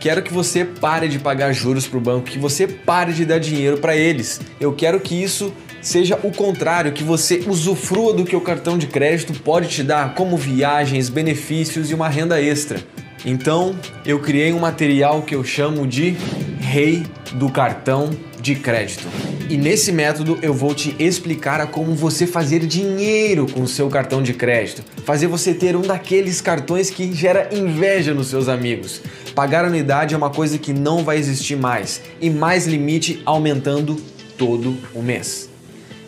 Quero 0.03 0.21
que 0.21 0.33
você 0.33 0.65
pare 0.65 1.07
de 1.07 1.17
pagar 1.17 1.53
juros 1.53 1.87
para 1.87 1.97
o 1.97 2.01
banco, 2.01 2.29
que 2.29 2.37
você 2.37 2.67
pare 2.67 3.13
de 3.13 3.23
dar 3.23 3.39
dinheiro 3.39 3.77
para 3.77 3.95
eles. 3.95 4.41
Eu 4.59 4.73
quero 4.73 4.99
que 4.99 5.15
isso 5.15 5.53
seja 5.81 6.19
o 6.21 6.29
contrário, 6.29 6.91
que 6.91 7.05
você 7.05 7.41
usufrua 7.47 8.13
do 8.13 8.25
que 8.25 8.35
o 8.35 8.41
cartão 8.41 8.77
de 8.77 8.85
crédito 8.85 9.31
pode 9.39 9.69
te 9.69 9.81
dar, 9.81 10.13
como 10.13 10.35
viagens, 10.35 11.07
benefícios 11.07 11.89
e 11.89 11.93
uma 11.93 12.09
renda 12.09 12.41
extra. 12.41 12.81
Então, 13.25 13.77
eu 14.05 14.19
criei 14.19 14.51
um 14.51 14.59
material 14.59 15.21
que 15.21 15.35
eu 15.35 15.43
chamo 15.45 15.87
de 15.87 16.17
Rei 16.59 17.05
do 17.35 17.49
Cartão 17.49 18.09
de 18.41 18.55
Crédito. 18.55 19.07
E 19.53 19.57
nesse 19.57 19.91
método 19.91 20.39
eu 20.41 20.51
vou 20.51 20.73
te 20.73 20.95
explicar 20.97 21.61
a 21.61 21.67
como 21.67 21.93
você 21.93 22.25
fazer 22.25 22.65
dinheiro 22.65 23.45
com 23.45 23.61
o 23.61 23.67
seu 23.67 23.87
cartão 23.87 24.23
de 24.23 24.33
crédito, 24.33 24.83
fazer 25.05 25.27
você 25.27 25.53
ter 25.53 25.75
um 25.75 25.83
daqueles 25.83 26.41
cartões 26.41 26.89
que 26.89 27.13
gera 27.13 27.49
inveja 27.55 28.15
nos 28.15 28.29
seus 28.29 28.49
amigos. 28.49 28.99
Pagar 29.35 29.63
anuidade 29.63 30.15
é 30.15 30.17
uma 30.17 30.31
coisa 30.31 30.57
que 30.57 30.73
não 30.73 31.03
vai 31.03 31.19
existir 31.19 31.55
mais 31.55 32.01
e 32.19 32.31
mais 32.31 32.65
limite 32.65 33.21
aumentando 33.27 33.95
todo 34.39 34.75
o 34.91 35.03
mês. 35.03 35.51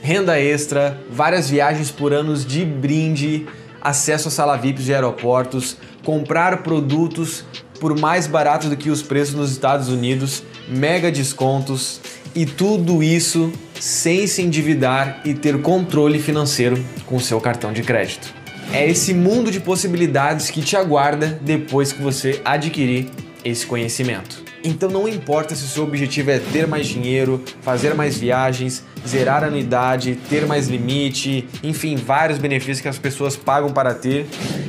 Renda 0.01 0.39
extra, 0.39 0.99
várias 1.11 1.47
viagens 1.47 1.91
por 1.91 2.13
anos 2.13 2.43
de 2.43 2.65
brinde, 2.65 3.45
acesso 3.79 4.29
a 4.29 4.31
sala 4.31 4.57
VIP 4.57 4.81
de 4.81 4.91
aeroportos, 4.91 5.77
comprar 6.03 6.63
produtos 6.63 7.45
por 7.79 7.95
mais 7.99 8.25
barato 8.25 8.69
do 8.69 8.75
que 8.75 8.89
os 8.89 9.03
preços 9.03 9.35
nos 9.35 9.51
Estados 9.51 9.87
Unidos, 9.87 10.41
mega 10.67 11.11
descontos 11.11 12.01
e 12.35 12.45
tudo 12.45 13.01
isso 13.01 13.51
sem 13.79 14.27
se 14.27 14.41
endividar 14.41 15.21
e 15.23 15.33
ter 15.33 15.61
controle 15.61 16.19
financeiro 16.19 16.83
com 17.05 17.15
o 17.15 17.21
seu 17.21 17.39
cartão 17.39 17.71
de 17.71 17.81
crédito. 17.81 18.33
É 18.73 18.87
esse 18.87 19.13
mundo 19.13 19.49
de 19.49 19.59
possibilidades 19.59 20.49
que 20.49 20.61
te 20.61 20.75
aguarda 20.75 21.39
depois 21.41 21.93
que 21.93 22.01
você 22.01 22.41
adquirir 22.43 23.07
esse 23.43 23.65
conhecimento. 23.65 24.43
Então 24.63 24.89
não 24.89 25.07
importa 25.07 25.55
se 25.55 25.63
o 25.63 25.67
seu 25.67 25.83
objetivo 25.83 26.31
é 26.31 26.39
ter 26.39 26.65
mais 26.65 26.87
dinheiro, 26.87 27.43
fazer 27.61 27.93
mais 27.93 28.17
viagens, 28.17 28.83
zerar 29.07 29.43
a 29.43 29.47
anuidade, 29.47 30.17
ter 30.27 30.47
mais 30.47 30.67
limite, 30.67 31.47
enfim, 31.63 31.95
vários 31.95 32.39
benefícios 32.39 32.81
que 32.81 32.87
as 32.87 32.97
pessoas 32.97 33.35
pagam 33.35 33.71
para 33.71 33.93
ter. 33.93 34.25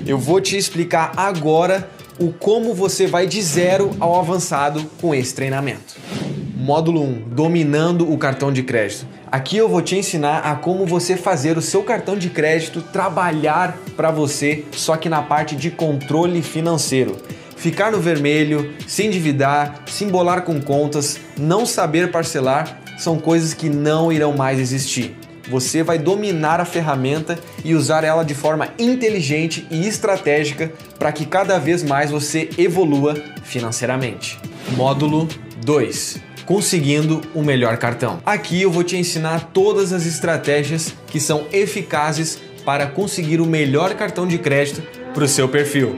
Eu 0.07 0.19
vou 0.19 0.39
te 0.41 0.57
explicar 0.57 1.13
agora 1.17 1.89
o 2.19 2.31
como 2.31 2.75
você 2.75 3.07
vai 3.07 3.27
de 3.27 3.41
zero 3.41 3.91
ao 3.99 4.21
avançado 4.21 4.85
com 5.01 5.15
esse 5.15 5.35
treinamento. 5.35 5.97
Módulo 6.67 7.01
1: 7.01 7.29
Dominando 7.29 8.13
o 8.13 8.19
cartão 8.19 8.53
de 8.53 8.65
crédito. 8.65 9.07
Aqui 9.31 9.57
eu 9.57 9.69
vou 9.69 9.81
te 9.81 9.95
ensinar 9.95 10.39
a 10.39 10.57
como 10.57 10.85
você 10.85 11.17
fazer 11.17 11.57
o 11.57 11.63
seu 11.63 11.85
cartão 11.85 12.19
de 12.19 12.29
crédito 12.29 12.83
trabalhar 12.83 13.79
para 13.97 14.11
você, 14.11 14.65
só 14.73 14.97
que 14.97 15.09
na 15.09 15.23
parte 15.23 15.55
de 15.55 15.71
controle 15.71 16.43
financeiro. 16.43 17.19
Ficar 17.57 17.93
no 17.93 18.01
vermelho, 18.01 18.75
se 18.85 19.07
endividar, 19.07 19.85
se 19.87 20.03
embolar 20.03 20.43
com 20.43 20.61
contas, 20.61 21.21
não 21.39 21.65
saber 21.65 22.11
parcelar 22.11 22.81
são 22.99 23.17
coisas 23.17 23.55
que 23.55 23.71
não 23.71 24.11
irão 24.11 24.37
mais 24.37 24.59
existir. 24.59 25.17
Você 25.49 25.85
vai 25.85 26.01
dominar 26.01 26.61
a 26.61 26.65
ferramenta 26.65 27.39
e 27.65 27.77
usar 27.77 28.03
ela 28.03 28.25
de 28.25 28.35
forma 28.35 28.71
inteligente 28.77 29.65
e 29.71 29.87
estratégica 29.87 30.73
para 30.99 31.13
que 31.13 31.27
cada 31.27 31.61
vez 31.61 31.85
mais 31.85 32.11
você 32.11 32.51
evolua 32.59 33.15
financeiramente. 33.45 34.37
Módulo 34.77 35.29
2 35.65 36.26
conseguindo 36.47 37.21
o 37.35 37.43
melhor 37.43 37.77
cartão. 37.77 38.21
Aqui 38.25 38.63
eu 38.63 38.71
vou 38.71 38.85
te 38.85 38.97
ensinar 38.97 39.51
todas 39.53 39.93
as 39.93 40.07
estratégias 40.07 40.95
que 41.09 41.19
são 41.19 41.47
eficazes 41.53 42.39
para 42.65 42.87
conseguir 42.87 43.41
o 43.41 43.47
melhor 43.47 43.95
cartão 43.95 44.27
de 44.27 44.39
crédito 44.39 44.83
para 45.13 45.25
o 45.25 45.29
seu 45.29 45.49
perfil. 45.49 45.97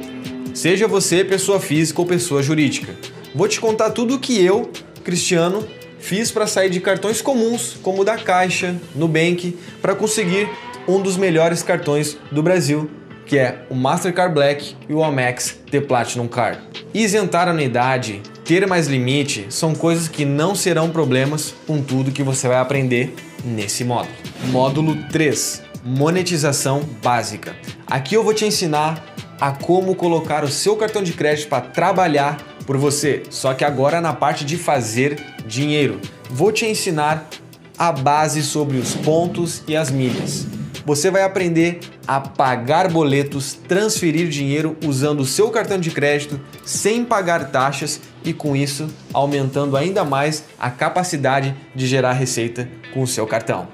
Seja 0.55 0.89
você 0.89 1.23
pessoa 1.23 1.61
física 1.61 2.01
ou 2.01 2.07
pessoa 2.07 2.43
jurídica. 2.43 2.97
Vou 3.35 3.47
te 3.47 3.61
contar 3.61 3.91
tudo 3.91 4.17
o 4.17 4.19
que 4.19 4.43
eu, 4.45 4.73
Cristiano, 5.05 5.67
fiz 5.99 6.31
para 6.31 6.47
sair 6.47 6.71
de 6.71 6.81
cartões 6.81 7.21
comuns, 7.21 7.77
como 7.83 8.03
o 8.03 8.05
da 8.05 8.17
Caixa, 8.17 8.75
Nubank, 8.95 9.57
para 9.81 9.95
conseguir 9.95 10.49
um 10.89 11.01
dos 11.01 11.17
melhores 11.17 11.63
cartões 11.63 12.17
do 12.33 12.43
Brasil, 12.43 12.91
que 13.27 13.39
é 13.39 13.67
o 13.69 13.75
Mastercard 13.75 14.35
Black 14.35 14.75
e 14.89 14.95
o 14.95 15.05
Amex 15.05 15.59
The 15.71 15.83
Platinum 15.83 16.27
Card. 16.27 16.59
Isentar 16.95 17.47
a 17.47 17.51
anuidade, 17.51 18.23
ter 18.49 18.67
mais 18.67 18.87
limite, 18.87 19.45
são 19.51 19.75
coisas 19.75 20.09
que 20.09 20.25
não 20.25 20.55
serão 20.55 20.89
problemas 20.89 21.55
com 21.67 21.83
tudo 21.83 22.11
que 22.11 22.23
você 22.23 22.49
vai 22.49 22.57
aprender 22.57 23.15
nesse 23.45 23.85
módulo. 23.85 24.15
Módulo 24.47 24.97
3: 25.13 25.63
Monetização 25.85 26.81
básica. 27.03 27.55
Aqui 27.87 28.15
eu 28.15 28.25
vou 28.25 28.33
te 28.33 28.47
ensinar 28.47 29.05
a 29.39 29.53
como 29.53 29.95
colocar 29.95 30.45
o 30.45 30.49
seu 30.49 30.77
cartão 30.77 31.03
de 31.03 31.13
crédito 31.13 31.51
para 31.51 31.61
trabalhar 31.61 32.39
por 32.67 32.79
você, 32.79 33.23
só 33.29 33.53
que 33.53 33.67
agora 33.67 34.01
na 34.01 34.15
parte 34.15 34.47
de 34.47 34.57
fazer 34.57 35.23
dinheiro. 35.47 36.01
Vou 36.31 36.51
te 36.51 36.65
ensinar 36.65 37.29
a 37.77 37.93
base 37.93 38.43
sobre 38.43 38.79
os 38.79 38.95
pontos 38.95 39.63
e 39.69 39.77
as 39.77 39.91
milhas. 39.91 40.47
Você 40.87 41.11
vai 41.11 41.23
aprender 41.23 41.81
a 42.09 42.19
pagar 42.19 42.91
boletos, 42.91 43.53
transferir 43.69 44.29
dinheiro 44.29 44.75
usando 44.83 45.21
o 45.21 45.27
seu 45.27 45.51
cartão 45.51 45.79
de 45.79 45.91
crédito 45.91 46.41
sem 46.65 47.05
pagar 47.05 47.51
taxas 47.51 48.01
e 48.25 48.33
com 48.33 48.57
isso 48.57 48.89
aumentando 49.13 49.77
ainda 49.77 50.07
mais 50.07 50.45
a 50.59 50.71
capacidade 50.71 51.55
de 51.75 51.87
gerar 51.87 52.15
receita 52.15 52.67
com 52.95 53.03
o 53.03 53.07
seu 53.07 53.27
cartão. 53.27 53.69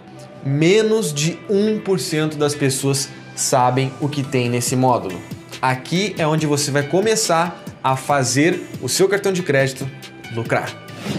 Menos 0.44 1.14
de 1.14 1.38
1% 1.48 2.34
das 2.34 2.56
pessoas 2.56 3.08
sabem 3.36 3.92
o 4.00 4.08
que 4.08 4.24
tem 4.24 4.50
nesse 4.50 4.74
módulo. 4.74 5.18
Aqui 5.62 6.14
é 6.18 6.26
onde 6.26 6.44
você 6.44 6.72
vai 6.72 6.82
começar 6.82 7.62
a 7.82 7.94
fazer 7.96 8.60
o 8.82 8.88
seu 8.88 9.08
cartão 9.08 9.32
de 9.32 9.44
crédito 9.44 9.88
lucrar. 10.34 10.70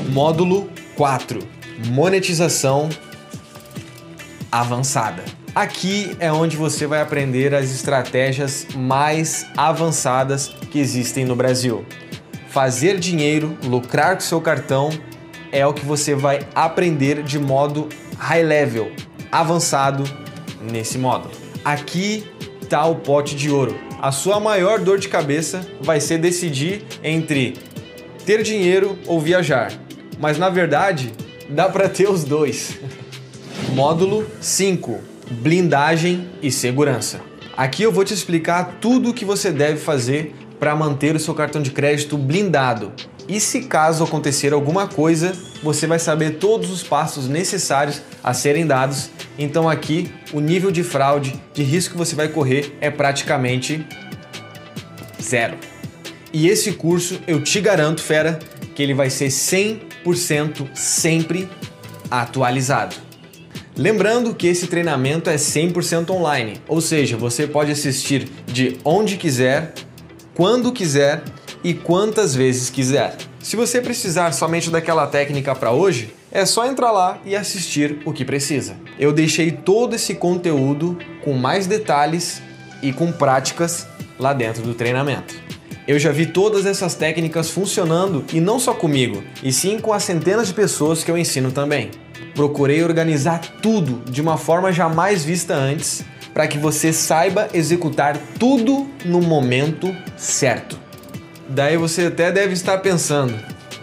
Módulo 0.10 0.70
4: 0.98 1.40
Monetização 1.88 2.90
avançada. 4.52 5.24
Aqui 5.56 6.18
é 6.20 6.30
onde 6.30 6.58
você 6.58 6.86
vai 6.86 7.00
aprender 7.00 7.56
as 7.56 7.72
estratégias 7.72 8.68
mais 8.76 9.46
avançadas 9.56 10.50
que 10.70 10.78
existem 10.78 11.24
no 11.24 11.34
Brasil. 11.34 11.86
Fazer 12.50 13.00
dinheiro, 13.00 13.58
lucrar 13.64 14.16
com 14.16 14.20
seu 14.20 14.42
cartão 14.42 14.90
é 15.54 15.66
o 15.66 15.74
que 15.74 15.86
você 15.86 16.14
vai 16.14 16.42
aprender 16.54 17.24
de 17.24 17.40
modo 17.40 17.88
high 18.18 18.44
level, 18.44 18.92
avançado 19.32 20.04
nesse 20.60 20.98
módulo. 20.98 21.34
Aqui 21.64 22.30
está 22.62 22.86
o 22.86 22.96
pote 22.96 23.34
de 23.34 23.50
ouro. 23.50 23.80
A 24.02 24.12
sua 24.12 24.42
maior 24.42 24.80
dor 24.80 25.00
de 25.00 25.08
cabeça 25.08 25.66
vai 25.80 26.02
ser 26.02 26.18
decidir 26.18 26.84
entre 27.02 27.54
ter 28.26 28.44
dinheiro 28.44 29.00
ou 29.08 29.22
viajar. 29.22 29.72
Mas 30.20 30.38
na 30.38 30.50
verdade, 30.50 31.14
dá 31.48 31.70
para 31.70 31.88
ter 31.88 32.10
os 32.10 32.26
dois. 32.26 32.78
Módulo 33.74 34.28
5: 34.42 35.15
Blindagem 35.32 36.30
e 36.42 36.52
segurança. 36.52 37.20
Aqui 37.58 37.84
eu 37.84 37.92
vou 37.92 38.04
te 38.04 38.14
explicar 38.14 38.78
tudo 38.80 39.10
o 39.10 39.14
que 39.14 39.26
você 39.26 39.52
deve 39.52 39.80
fazer 39.80 40.36
para 40.60 40.76
manter 40.76 41.16
o 41.16 41.20
seu 41.20 41.34
cartão 41.34 41.62
de 41.62 41.72
crédito 41.72 42.18
blindado. 42.18 42.94
E 43.28 43.40
se 43.40 43.62
caso 43.64 44.04
acontecer 44.04 44.54
alguma 44.54 44.88
coisa, 44.88 45.34
você 45.64 45.88
vai 45.88 45.98
saber 45.98 46.38
todos 46.38 46.70
os 46.70 46.84
passos 46.84 47.28
necessários 47.28 48.02
a 48.24 48.34
serem 48.34 48.68
dados. 48.68 49.10
Então 49.38 49.68
aqui 49.68 50.12
o 50.32 50.40
nível 50.40 50.70
de 50.70 50.84
fraude, 50.84 51.42
de 51.54 51.64
risco 51.64 51.94
que 51.94 51.98
você 51.98 52.16
vai 52.16 52.28
correr 52.28 52.78
é 52.80 52.92
praticamente 52.92 53.86
zero. 55.22 55.58
E 56.32 56.48
esse 56.48 56.74
curso, 56.74 57.20
eu 57.26 57.42
te 57.42 57.60
garanto, 57.62 58.02
fera, 58.02 58.38
que 58.76 58.84
ele 58.84 58.94
vai 58.94 59.10
ser 59.10 59.30
100% 59.30 60.68
sempre 60.76 61.50
atualizado. 62.12 63.05
Lembrando 63.78 64.34
que 64.34 64.48
esse 64.48 64.68
treinamento 64.68 65.30
é 65.30 65.36
100% 65.36 66.10
online, 66.10 66.62
ou 66.66 66.80
seja, 66.80 67.18
você 67.18 67.46
pode 67.46 67.72
assistir 67.72 68.30
de 68.46 68.78
onde 68.86 69.18
quiser, 69.18 69.74
quando 70.34 70.72
quiser 70.72 71.22
e 71.62 71.74
quantas 71.74 72.34
vezes 72.34 72.70
quiser. 72.70 73.18
Se 73.42 73.58
você 73.58 73.82
precisar 73.82 74.32
somente 74.32 74.70
daquela 74.70 75.06
técnica 75.08 75.54
para 75.54 75.74
hoje, 75.74 76.14
é 76.32 76.46
só 76.46 76.66
entrar 76.66 76.92
lá 76.92 77.20
e 77.26 77.36
assistir 77.36 78.00
o 78.06 78.14
que 78.14 78.24
precisa. 78.24 78.78
Eu 78.98 79.12
deixei 79.12 79.52
todo 79.52 79.94
esse 79.94 80.16
conteúdo 80.16 80.98
com 81.22 81.34
mais 81.34 81.68
detalhes 81.68 82.42
e 82.82 82.94
com 82.94 83.12
práticas 83.12 83.86
lá 84.18 84.32
dentro 84.32 84.64
do 84.64 84.74
treinamento. 84.74 85.36
Eu 85.86 86.00
já 86.00 86.12
vi 86.12 86.26
todas 86.26 86.66
essas 86.66 86.96
técnicas 86.96 87.50
funcionando 87.50 88.24
e 88.32 88.40
não 88.40 88.58
só 88.58 88.74
comigo, 88.74 89.22
e 89.44 89.52
sim 89.52 89.80
com 89.80 89.92
as 89.92 90.04
centenas 90.04 90.48
de 90.48 90.54
pessoas 90.54 91.04
que 91.04 91.12
eu 91.12 91.18
ensino 91.18 91.52
também. 91.52 91.92
Procurei 92.34 92.84
organizar 92.84 93.40
tudo 93.62 94.02
de 94.10 94.22
uma 94.22 94.38
forma 94.38 94.72
jamais 94.72 95.24
vista 95.24 95.54
antes, 95.54 96.04
para 96.34 96.48
que 96.48 96.58
você 96.58 96.92
saiba 96.92 97.48
executar 97.54 98.18
tudo 98.40 98.90
no 99.06 99.22
momento 99.22 99.96
certo. 100.18 100.80
Daí 101.48 101.78
você 101.78 102.08
até 102.08 102.32
deve 102.32 102.54
estar 102.54 102.78
pensando: 102.80 103.34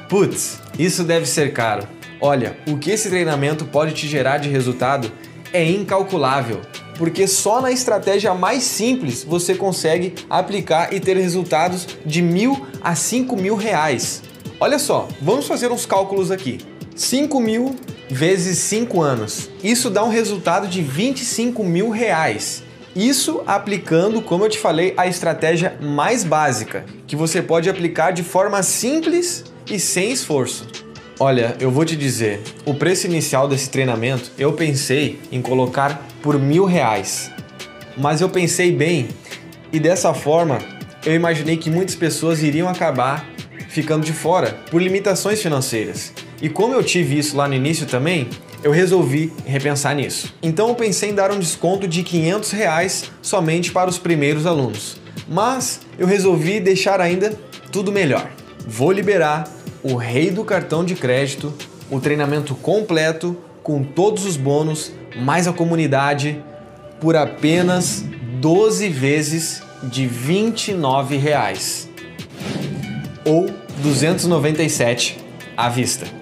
putz, 0.08 0.60
isso 0.78 1.04
deve 1.04 1.26
ser 1.26 1.52
caro. 1.52 1.86
Olha, 2.20 2.56
o 2.68 2.78
que 2.78 2.90
esse 2.90 3.08
treinamento 3.08 3.64
pode 3.64 3.94
te 3.94 4.06
gerar 4.06 4.38
de 4.38 4.48
resultado 4.48 5.10
é 5.52 5.64
incalculável 5.64 6.60
porque 7.02 7.26
só 7.26 7.60
na 7.60 7.72
estratégia 7.72 8.34
mais 8.34 8.62
simples 8.62 9.24
você 9.24 9.54
consegue 9.54 10.14
aplicar 10.28 10.92
e 10.92 11.00
ter 11.00 11.16
resultados 11.16 11.86
de 12.04 12.22
mil 12.22 12.66
a 12.80 12.94
cinco 12.94 13.36
mil 13.36 13.56
reais. 13.56 14.22
Olha 14.60 14.78
só, 14.78 15.08
vamos 15.20 15.46
fazer 15.46 15.72
uns 15.72 15.86
cálculos 15.86 16.30
aqui. 16.30 16.58
5 16.94 17.40
mil 17.40 17.76
vezes 18.08 18.58
5 18.58 19.00
anos. 19.00 19.50
Isso 19.62 19.90
dá 19.90 20.04
um 20.04 20.08
resultado 20.08 20.68
de 20.68 20.82
25 20.82 21.64
mil 21.64 21.90
reais. 21.90 22.62
Isso 22.94 23.42
aplicando, 23.46 24.20
como 24.20 24.44
eu 24.44 24.50
te 24.50 24.58
falei, 24.58 24.92
a 24.98 25.06
estratégia 25.06 25.78
mais 25.80 26.24
básica, 26.24 26.84
que 27.06 27.16
você 27.16 27.40
pode 27.40 27.70
aplicar 27.70 28.10
de 28.10 28.22
forma 28.22 28.62
simples 28.62 29.44
e 29.70 29.78
sem 29.78 30.12
esforço. 30.12 30.66
Olha, 31.18 31.56
eu 31.58 31.70
vou 31.70 31.84
te 31.84 31.96
dizer, 31.96 32.42
o 32.66 32.74
preço 32.74 33.06
inicial 33.06 33.48
desse 33.48 33.70
treinamento 33.70 34.30
eu 34.36 34.52
pensei 34.52 35.20
em 35.30 35.40
colocar 35.40 36.06
por 36.20 36.38
mil 36.38 36.64
reais. 36.64 37.30
Mas 37.96 38.20
eu 38.20 38.28
pensei 38.28 38.72
bem 38.72 39.08
e 39.72 39.80
dessa 39.80 40.12
forma 40.12 40.58
eu 41.04 41.14
imaginei 41.14 41.56
que 41.56 41.70
muitas 41.70 41.94
pessoas 41.94 42.42
iriam 42.42 42.68
acabar 42.68 43.26
ficando 43.68 44.04
de 44.04 44.12
fora 44.12 44.58
por 44.70 44.82
limitações 44.82 45.40
financeiras. 45.40 46.12
E 46.42 46.48
como 46.48 46.74
eu 46.74 46.82
tive 46.82 47.16
isso 47.16 47.36
lá 47.36 47.46
no 47.46 47.54
início 47.54 47.86
também, 47.86 48.28
eu 48.64 48.72
resolvi 48.72 49.32
repensar 49.46 49.94
nisso. 49.94 50.34
Então 50.42 50.68
eu 50.68 50.74
pensei 50.74 51.10
em 51.10 51.14
dar 51.14 51.30
um 51.30 51.38
desconto 51.38 51.86
de 51.86 52.02
500 52.02 52.50
reais 52.50 53.10
somente 53.22 53.70
para 53.70 53.88
os 53.88 53.96
primeiros 53.96 54.44
alunos. 54.44 54.96
Mas 55.28 55.82
eu 55.96 56.04
resolvi 56.04 56.58
deixar 56.58 57.00
ainda 57.00 57.30
tudo 57.70 57.92
melhor. 57.92 58.28
Vou 58.66 58.90
liberar 58.90 59.48
o 59.84 59.94
rei 59.94 60.32
do 60.32 60.44
cartão 60.44 60.84
de 60.84 60.96
crédito, 60.96 61.54
o 61.88 62.00
treinamento 62.00 62.56
completo 62.56 63.36
com 63.62 63.84
todos 63.84 64.26
os 64.26 64.36
bônus 64.36 64.90
mais 65.14 65.46
a 65.46 65.52
comunidade 65.52 66.42
por 67.00 67.14
apenas 67.14 68.04
12 68.40 68.88
vezes 68.88 69.62
de 69.84 70.06
29 70.06 71.16
reais, 71.16 71.88
ou 73.24 73.48
297 73.80 75.18
à 75.56 75.68
vista. 75.68 76.21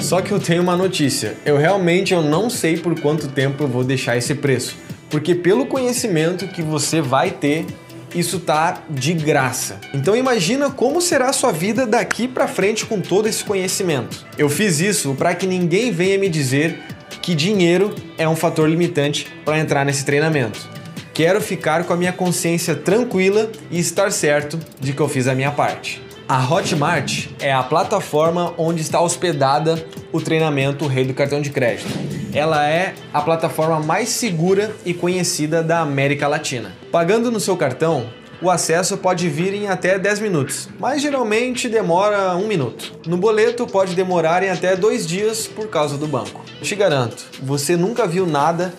Só 0.00 0.20
que 0.20 0.32
eu 0.32 0.40
tenho 0.40 0.62
uma 0.62 0.76
notícia, 0.76 1.36
eu 1.44 1.56
realmente 1.56 2.12
eu 2.12 2.22
não 2.22 2.50
sei 2.50 2.76
por 2.76 2.98
quanto 3.00 3.28
tempo 3.28 3.62
eu 3.62 3.68
vou 3.68 3.84
deixar 3.84 4.16
esse 4.16 4.34
preço, 4.34 4.76
porque 5.08 5.34
pelo 5.34 5.66
conhecimento 5.66 6.48
que 6.48 6.62
você 6.62 7.00
vai 7.00 7.30
ter 7.30 7.66
isso 8.14 8.40
tá 8.40 8.82
de 8.90 9.12
graça. 9.12 9.78
Então 9.94 10.16
imagina 10.16 10.70
como 10.70 11.00
será 11.00 11.28
a 11.28 11.32
sua 11.32 11.52
vida 11.52 11.86
daqui 11.86 12.26
para 12.26 12.48
frente 12.48 12.84
com 12.84 13.00
todo 13.00 13.28
esse 13.28 13.44
conhecimento. 13.44 14.26
Eu 14.36 14.48
fiz 14.48 14.80
isso 14.80 15.14
para 15.14 15.34
que 15.34 15.46
ninguém 15.46 15.92
venha 15.92 16.18
me 16.18 16.28
dizer 16.28 16.80
que 17.22 17.34
dinheiro 17.34 17.94
é 18.18 18.28
um 18.28 18.34
fator 18.34 18.68
limitante 18.68 19.28
para 19.44 19.58
entrar 19.58 19.84
nesse 19.84 20.04
treinamento. 20.04 20.68
Quero 21.14 21.40
ficar 21.40 21.84
com 21.84 21.92
a 21.92 21.96
minha 21.96 22.12
consciência 22.12 22.74
tranquila 22.74 23.50
e 23.70 23.78
estar 23.78 24.10
certo 24.10 24.58
de 24.80 24.92
que 24.92 25.00
eu 25.00 25.08
fiz 25.08 25.28
a 25.28 25.34
minha 25.34 25.50
parte. 25.50 26.02
A 26.30 26.48
Hotmart 26.48 27.26
é 27.40 27.52
a 27.52 27.60
plataforma 27.60 28.54
onde 28.56 28.82
está 28.82 29.00
hospedada 29.00 29.84
o 30.12 30.20
treinamento 30.20 30.86
Rei 30.86 31.04
do 31.04 31.12
Cartão 31.12 31.40
de 31.40 31.50
Crédito. 31.50 31.88
Ela 32.32 32.68
é 32.68 32.94
a 33.12 33.20
plataforma 33.20 33.80
mais 33.80 34.10
segura 34.10 34.72
e 34.86 34.94
conhecida 34.94 35.60
da 35.60 35.80
América 35.80 36.28
Latina. 36.28 36.70
Pagando 36.92 37.32
no 37.32 37.40
seu 37.40 37.56
cartão, 37.56 38.08
o 38.40 38.48
acesso 38.48 38.96
pode 38.96 39.28
vir 39.28 39.54
em 39.54 39.66
até 39.66 39.98
10 39.98 40.20
minutos, 40.20 40.68
mas 40.78 41.02
geralmente 41.02 41.68
demora 41.68 42.36
um 42.36 42.46
minuto. 42.46 42.92
No 43.08 43.16
boleto 43.16 43.66
pode 43.66 43.96
demorar 43.96 44.44
em 44.44 44.50
até 44.50 44.76
dois 44.76 45.04
dias 45.04 45.48
por 45.48 45.66
causa 45.66 45.98
do 45.98 46.06
banco. 46.06 46.44
Te 46.62 46.76
garanto, 46.76 47.24
você 47.42 47.76
nunca 47.76 48.06
viu 48.06 48.24
nada 48.24 48.72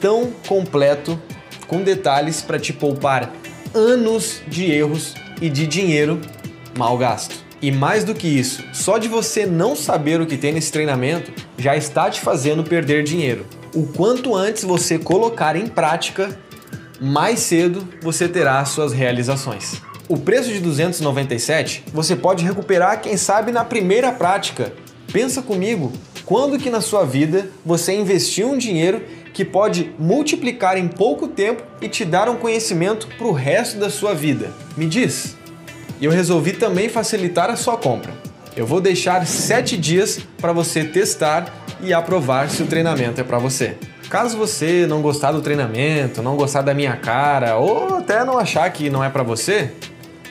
tão 0.00 0.32
completo 0.48 1.16
com 1.68 1.84
detalhes 1.84 2.42
para 2.42 2.58
te 2.58 2.72
poupar 2.72 3.30
anos 3.72 4.42
de 4.48 4.72
erros 4.72 5.14
e 5.40 5.48
de 5.48 5.68
dinheiro 5.68 6.20
mal 6.76 6.96
gasto. 6.98 7.44
E 7.60 7.72
mais 7.72 8.04
do 8.04 8.14
que 8.14 8.28
isso, 8.28 8.62
só 8.72 8.98
de 8.98 9.08
você 9.08 9.46
não 9.46 9.74
saber 9.74 10.20
o 10.20 10.26
que 10.26 10.36
tem 10.36 10.52
nesse 10.52 10.70
treinamento 10.70 11.32
já 11.56 11.74
está 11.74 12.10
te 12.10 12.20
fazendo 12.20 12.62
perder 12.62 13.02
dinheiro. 13.02 13.46
O 13.74 13.86
quanto 13.86 14.34
antes 14.34 14.62
você 14.62 14.98
colocar 14.98 15.56
em 15.56 15.66
prática 15.66 16.38
mais 17.00 17.40
cedo 17.40 17.86
você 18.02 18.28
terá 18.28 18.64
suas 18.64 18.92
realizações. 18.92 19.80
O 20.08 20.16
preço 20.16 20.50
de 20.50 20.60
297 20.60 21.84
você 21.92 22.14
pode 22.14 22.44
recuperar, 22.44 23.00
quem 23.00 23.16
sabe, 23.16 23.52
na 23.52 23.64
primeira 23.64 24.12
prática. 24.12 24.72
Pensa 25.12 25.42
comigo, 25.42 25.92
quando 26.24 26.58
que 26.58 26.70
na 26.70 26.80
sua 26.80 27.04
vida 27.04 27.50
você 27.64 27.94
investiu 27.94 28.50
um 28.50 28.58
dinheiro 28.58 29.02
que 29.32 29.44
pode 29.44 29.92
multiplicar 29.98 30.78
em 30.78 30.88
pouco 30.88 31.28
tempo 31.28 31.62
e 31.80 31.88
te 31.88 32.04
dar 32.04 32.28
um 32.28 32.36
conhecimento 32.36 33.06
para 33.18 33.26
o 33.26 33.32
resto 33.32 33.78
da 33.78 33.90
sua 33.90 34.14
vida? 34.14 34.50
Me 34.76 34.86
diz. 34.86 35.35
E 36.00 36.04
eu 36.04 36.10
resolvi 36.10 36.52
também 36.52 36.88
facilitar 36.88 37.50
a 37.50 37.56
sua 37.56 37.76
compra. 37.76 38.12
Eu 38.56 38.66
vou 38.66 38.80
deixar 38.80 39.26
7 39.26 39.76
dias 39.76 40.20
para 40.38 40.52
você 40.52 40.84
testar 40.84 41.52
e 41.80 41.92
aprovar 41.92 42.48
se 42.48 42.62
o 42.62 42.66
treinamento 42.66 43.20
é 43.20 43.24
para 43.24 43.38
você. 43.38 43.76
Caso 44.08 44.36
você 44.36 44.86
não 44.86 45.02
gostar 45.02 45.32
do 45.32 45.42
treinamento, 45.42 46.22
não 46.22 46.36
gostar 46.36 46.62
da 46.62 46.72
minha 46.72 46.96
cara 46.96 47.56
ou 47.56 47.96
até 47.96 48.24
não 48.24 48.38
achar 48.38 48.70
que 48.70 48.88
não 48.88 49.02
é 49.02 49.10
para 49.10 49.24
você, 49.24 49.72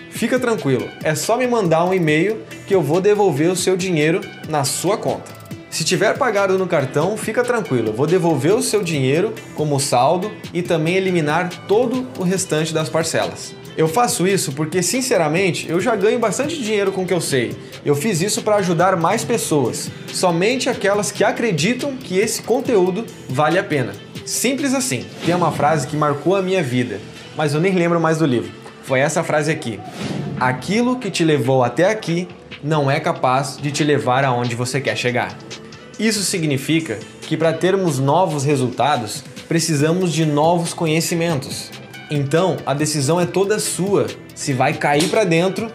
fica 0.09 0.39
tranquilo, 0.39 0.87
é 1.03 1.13
só 1.13 1.37
me 1.37 1.45
mandar 1.45 1.83
um 1.83 1.93
e-mail 1.93 2.41
que 2.65 2.73
eu 2.73 2.81
vou 2.81 3.01
devolver 3.01 3.51
o 3.51 3.55
seu 3.55 3.75
dinheiro 3.75 4.21
na 4.47 4.63
sua 4.63 4.97
conta. 4.97 5.33
Se 5.69 5.83
tiver 5.83 6.17
pagado 6.17 6.57
no 6.57 6.67
cartão, 6.67 7.17
fica 7.17 7.43
tranquilo, 7.43 7.89
eu 7.89 7.93
vou 7.93 8.07
devolver 8.07 8.55
o 8.55 8.63
seu 8.63 8.81
dinheiro 8.81 9.33
como 9.55 9.77
saldo 9.77 10.31
e 10.53 10.61
também 10.61 10.95
eliminar 10.95 11.49
todo 11.67 12.07
o 12.17 12.23
restante 12.23 12.73
das 12.73 12.87
parcelas. 12.87 13.53
Eu 13.77 13.89
faço 13.89 14.25
isso 14.25 14.53
porque, 14.53 14.81
sinceramente, 14.81 15.69
eu 15.69 15.81
já 15.81 15.95
ganho 15.95 16.17
bastante 16.17 16.61
dinheiro 16.61 16.93
com 16.93 17.03
o 17.03 17.05
que 17.05 17.13
eu 17.13 17.19
sei. 17.19 17.55
Eu 17.83 17.93
fiz 17.93 18.21
isso 18.21 18.41
para 18.41 18.55
ajudar 18.55 18.95
mais 18.95 19.23
pessoas, 19.25 19.91
somente 20.07 20.69
aquelas 20.69 21.11
que 21.11 21.23
acreditam 21.23 21.97
que 21.97 22.17
esse 22.17 22.41
conteúdo 22.41 23.05
vale 23.27 23.59
a 23.59 23.63
pena. 23.63 23.93
Simples 24.25 24.73
assim. 24.73 25.05
Tem 25.25 25.35
uma 25.35 25.51
frase 25.51 25.87
que 25.87 25.97
marcou 25.97 26.35
a 26.35 26.41
minha 26.41 26.63
vida, 26.63 26.99
mas 27.35 27.53
eu 27.53 27.59
nem 27.59 27.73
lembro 27.73 27.99
mais 27.99 28.17
do 28.17 28.25
livro. 28.25 28.49
Foi 28.83 28.99
essa 28.99 29.23
frase 29.23 29.51
aqui: 29.51 29.79
Aquilo 30.39 30.97
que 30.97 31.11
te 31.11 31.23
levou 31.23 31.63
até 31.63 31.89
aqui 31.89 32.27
não 32.63 32.89
é 32.89 32.99
capaz 32.99 33.57
de 33.57 33.71
te 33.71 33.83
levar 33.83 34.23
aonde 34.23 34.55
você 34.55 34.79
quer 34.79 34.95
chegar. 34.97 35.37
Isso 35.99 36.23
significa 36.23 36.97
que 37.21 37.37
para 37.37 37.53
termos 37.53 37.99
novos 37.99 38.43
resultados, 38.43 39.23
precisamos 39.47 40.11
de 40.11 40.25
novos 40.25 40.73
conhecimentos. 40.73 41.71
Então, 42.09 42.57
a 42.65 42.73
decisão 42.73 43.19
é 43.19 43.25
toda 43.25 43.59
sua 43.59 44.07
se 44.33 44.53
vai 44.53 44.73
cair 44.73 45.09
para 45.09 45.23
dentro 45.23 45.71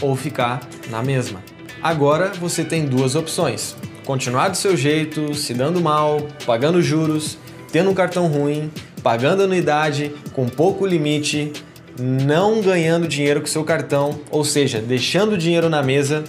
ou 0.00 0.14
ficar 0.14 0.60
na 0.90 1.02
mesma. 1.02 1.42
Agora 1.82 2.32
você 2.38 2.62
tem 2.64 2.84
duas 2.84 3.14
opções: 3.14 3.74
continuar 4.04 4.48
do 4.48 4.56
seu 4.56 4.76
jeito, 4.76 5.34
se 5.34 5.54
dando 5.54 5.80
mal, 5.80 6.20
pagando 6.44 6.82
juros, 6.82 7.38
tendo 7.72 7.90
um 7.90 7.94
cartão 7.94 8.26
ruim, 8.26 8.70
pagando 9.02 9.42
anuidade 9.42 10.12
com 10.32 10.46
pouco 10.46 10.86
limite, 10.86 11.52
não 11.98 12.60
ganhando 12.60 13.08
dinheiro 13.08 13.40
com 13.40 13.46
seu 13.46 13.64
cartão, 13.64 14.20
ou 14.30 14.44
seja, 14.44 14.80
deixando 14.80 15.38
dinheiro 15.38 15.70
na 15.70 15.82
mesa, 15.82 16.24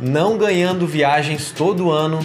não 0.00 0.38
ganhando 0.38 0.86
viagens 0.86 1.50
todo 1.50 1.90
ano, 1.90 2.20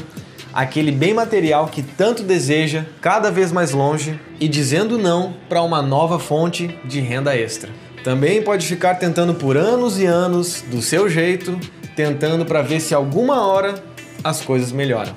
aquele 0.54 0.92
bem 0.92 1.14
material 1.14 1.68
que 1.68 1.82
tanto 1.82 2.24
deseja, 2.24 2.86
cada 3.00 3.32
vez 3.32 3.52
mais 3.52 3.72
longe 3.72 4.20
e 4.40 4.48
dizendo 4.48 4.98
não 4.98 5.34
para 5.48 5.62
uma 5.62 5.82
nova 5.82 6.20
fonte 6.20 6.78
de 6.86 7.00
renda 7.00 7.36
extra. 7.36 7.70
Também 8.04 8.42
pode 8.42 8.66
ficar 8.66 8.96
tentando 8.96 9.34
por 9.36 9.56
anos 9.56 10.00
e 10.00 10.06
anos, 10.06 10.64
do 10.68 10.82
seu 10.82 11.08
jeito, 11.10 11.60
tentando 11.96 12.46
para 12.46 12.62
ver 12.62 12.80
se 12.80 12.94
alguma 12.94 13.46
hora 13.46 13.76
as 14.24 14.42
coisas 14.42 14.72
melhoram. 14.72 15.16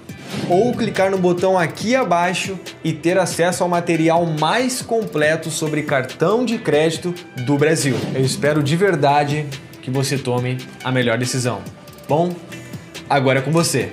Ou 0.48 0.72
clicar 0.74 1.10
no 1.10 1.18
botão 1.18 1.58
aqui 1.58 1.94
abaixo 1.94 2.58
e 2.82 2.92
ter 2.92 3.18
acesso 3.18 3.62
ao 3.62 3.68
material 3.68 4.26
mais 4.26 4.82
completo 4.82 5.50
sobre 5.50 5.82
cartão 5.82 6.44
de 6.44 6.58
crédito 6.58 7.14
do 7.44 7.56
Brasil. 7.56 7.96
Eu 8.14 8.22
espero 8.22 8.62
de 8.62 8.76
verdade 8.76 9.46
que 9.80 9.90
você 9.90 10.18
tome 10.18 10.58
a 10.82 10.90
melhor 10.90 11.16
decisão. 11.16 11.60
Bom, 12.08 12.34
agora 13.08 13.38
é 13.38 13.42
com 13.42 13.52
você. 13.52 13.92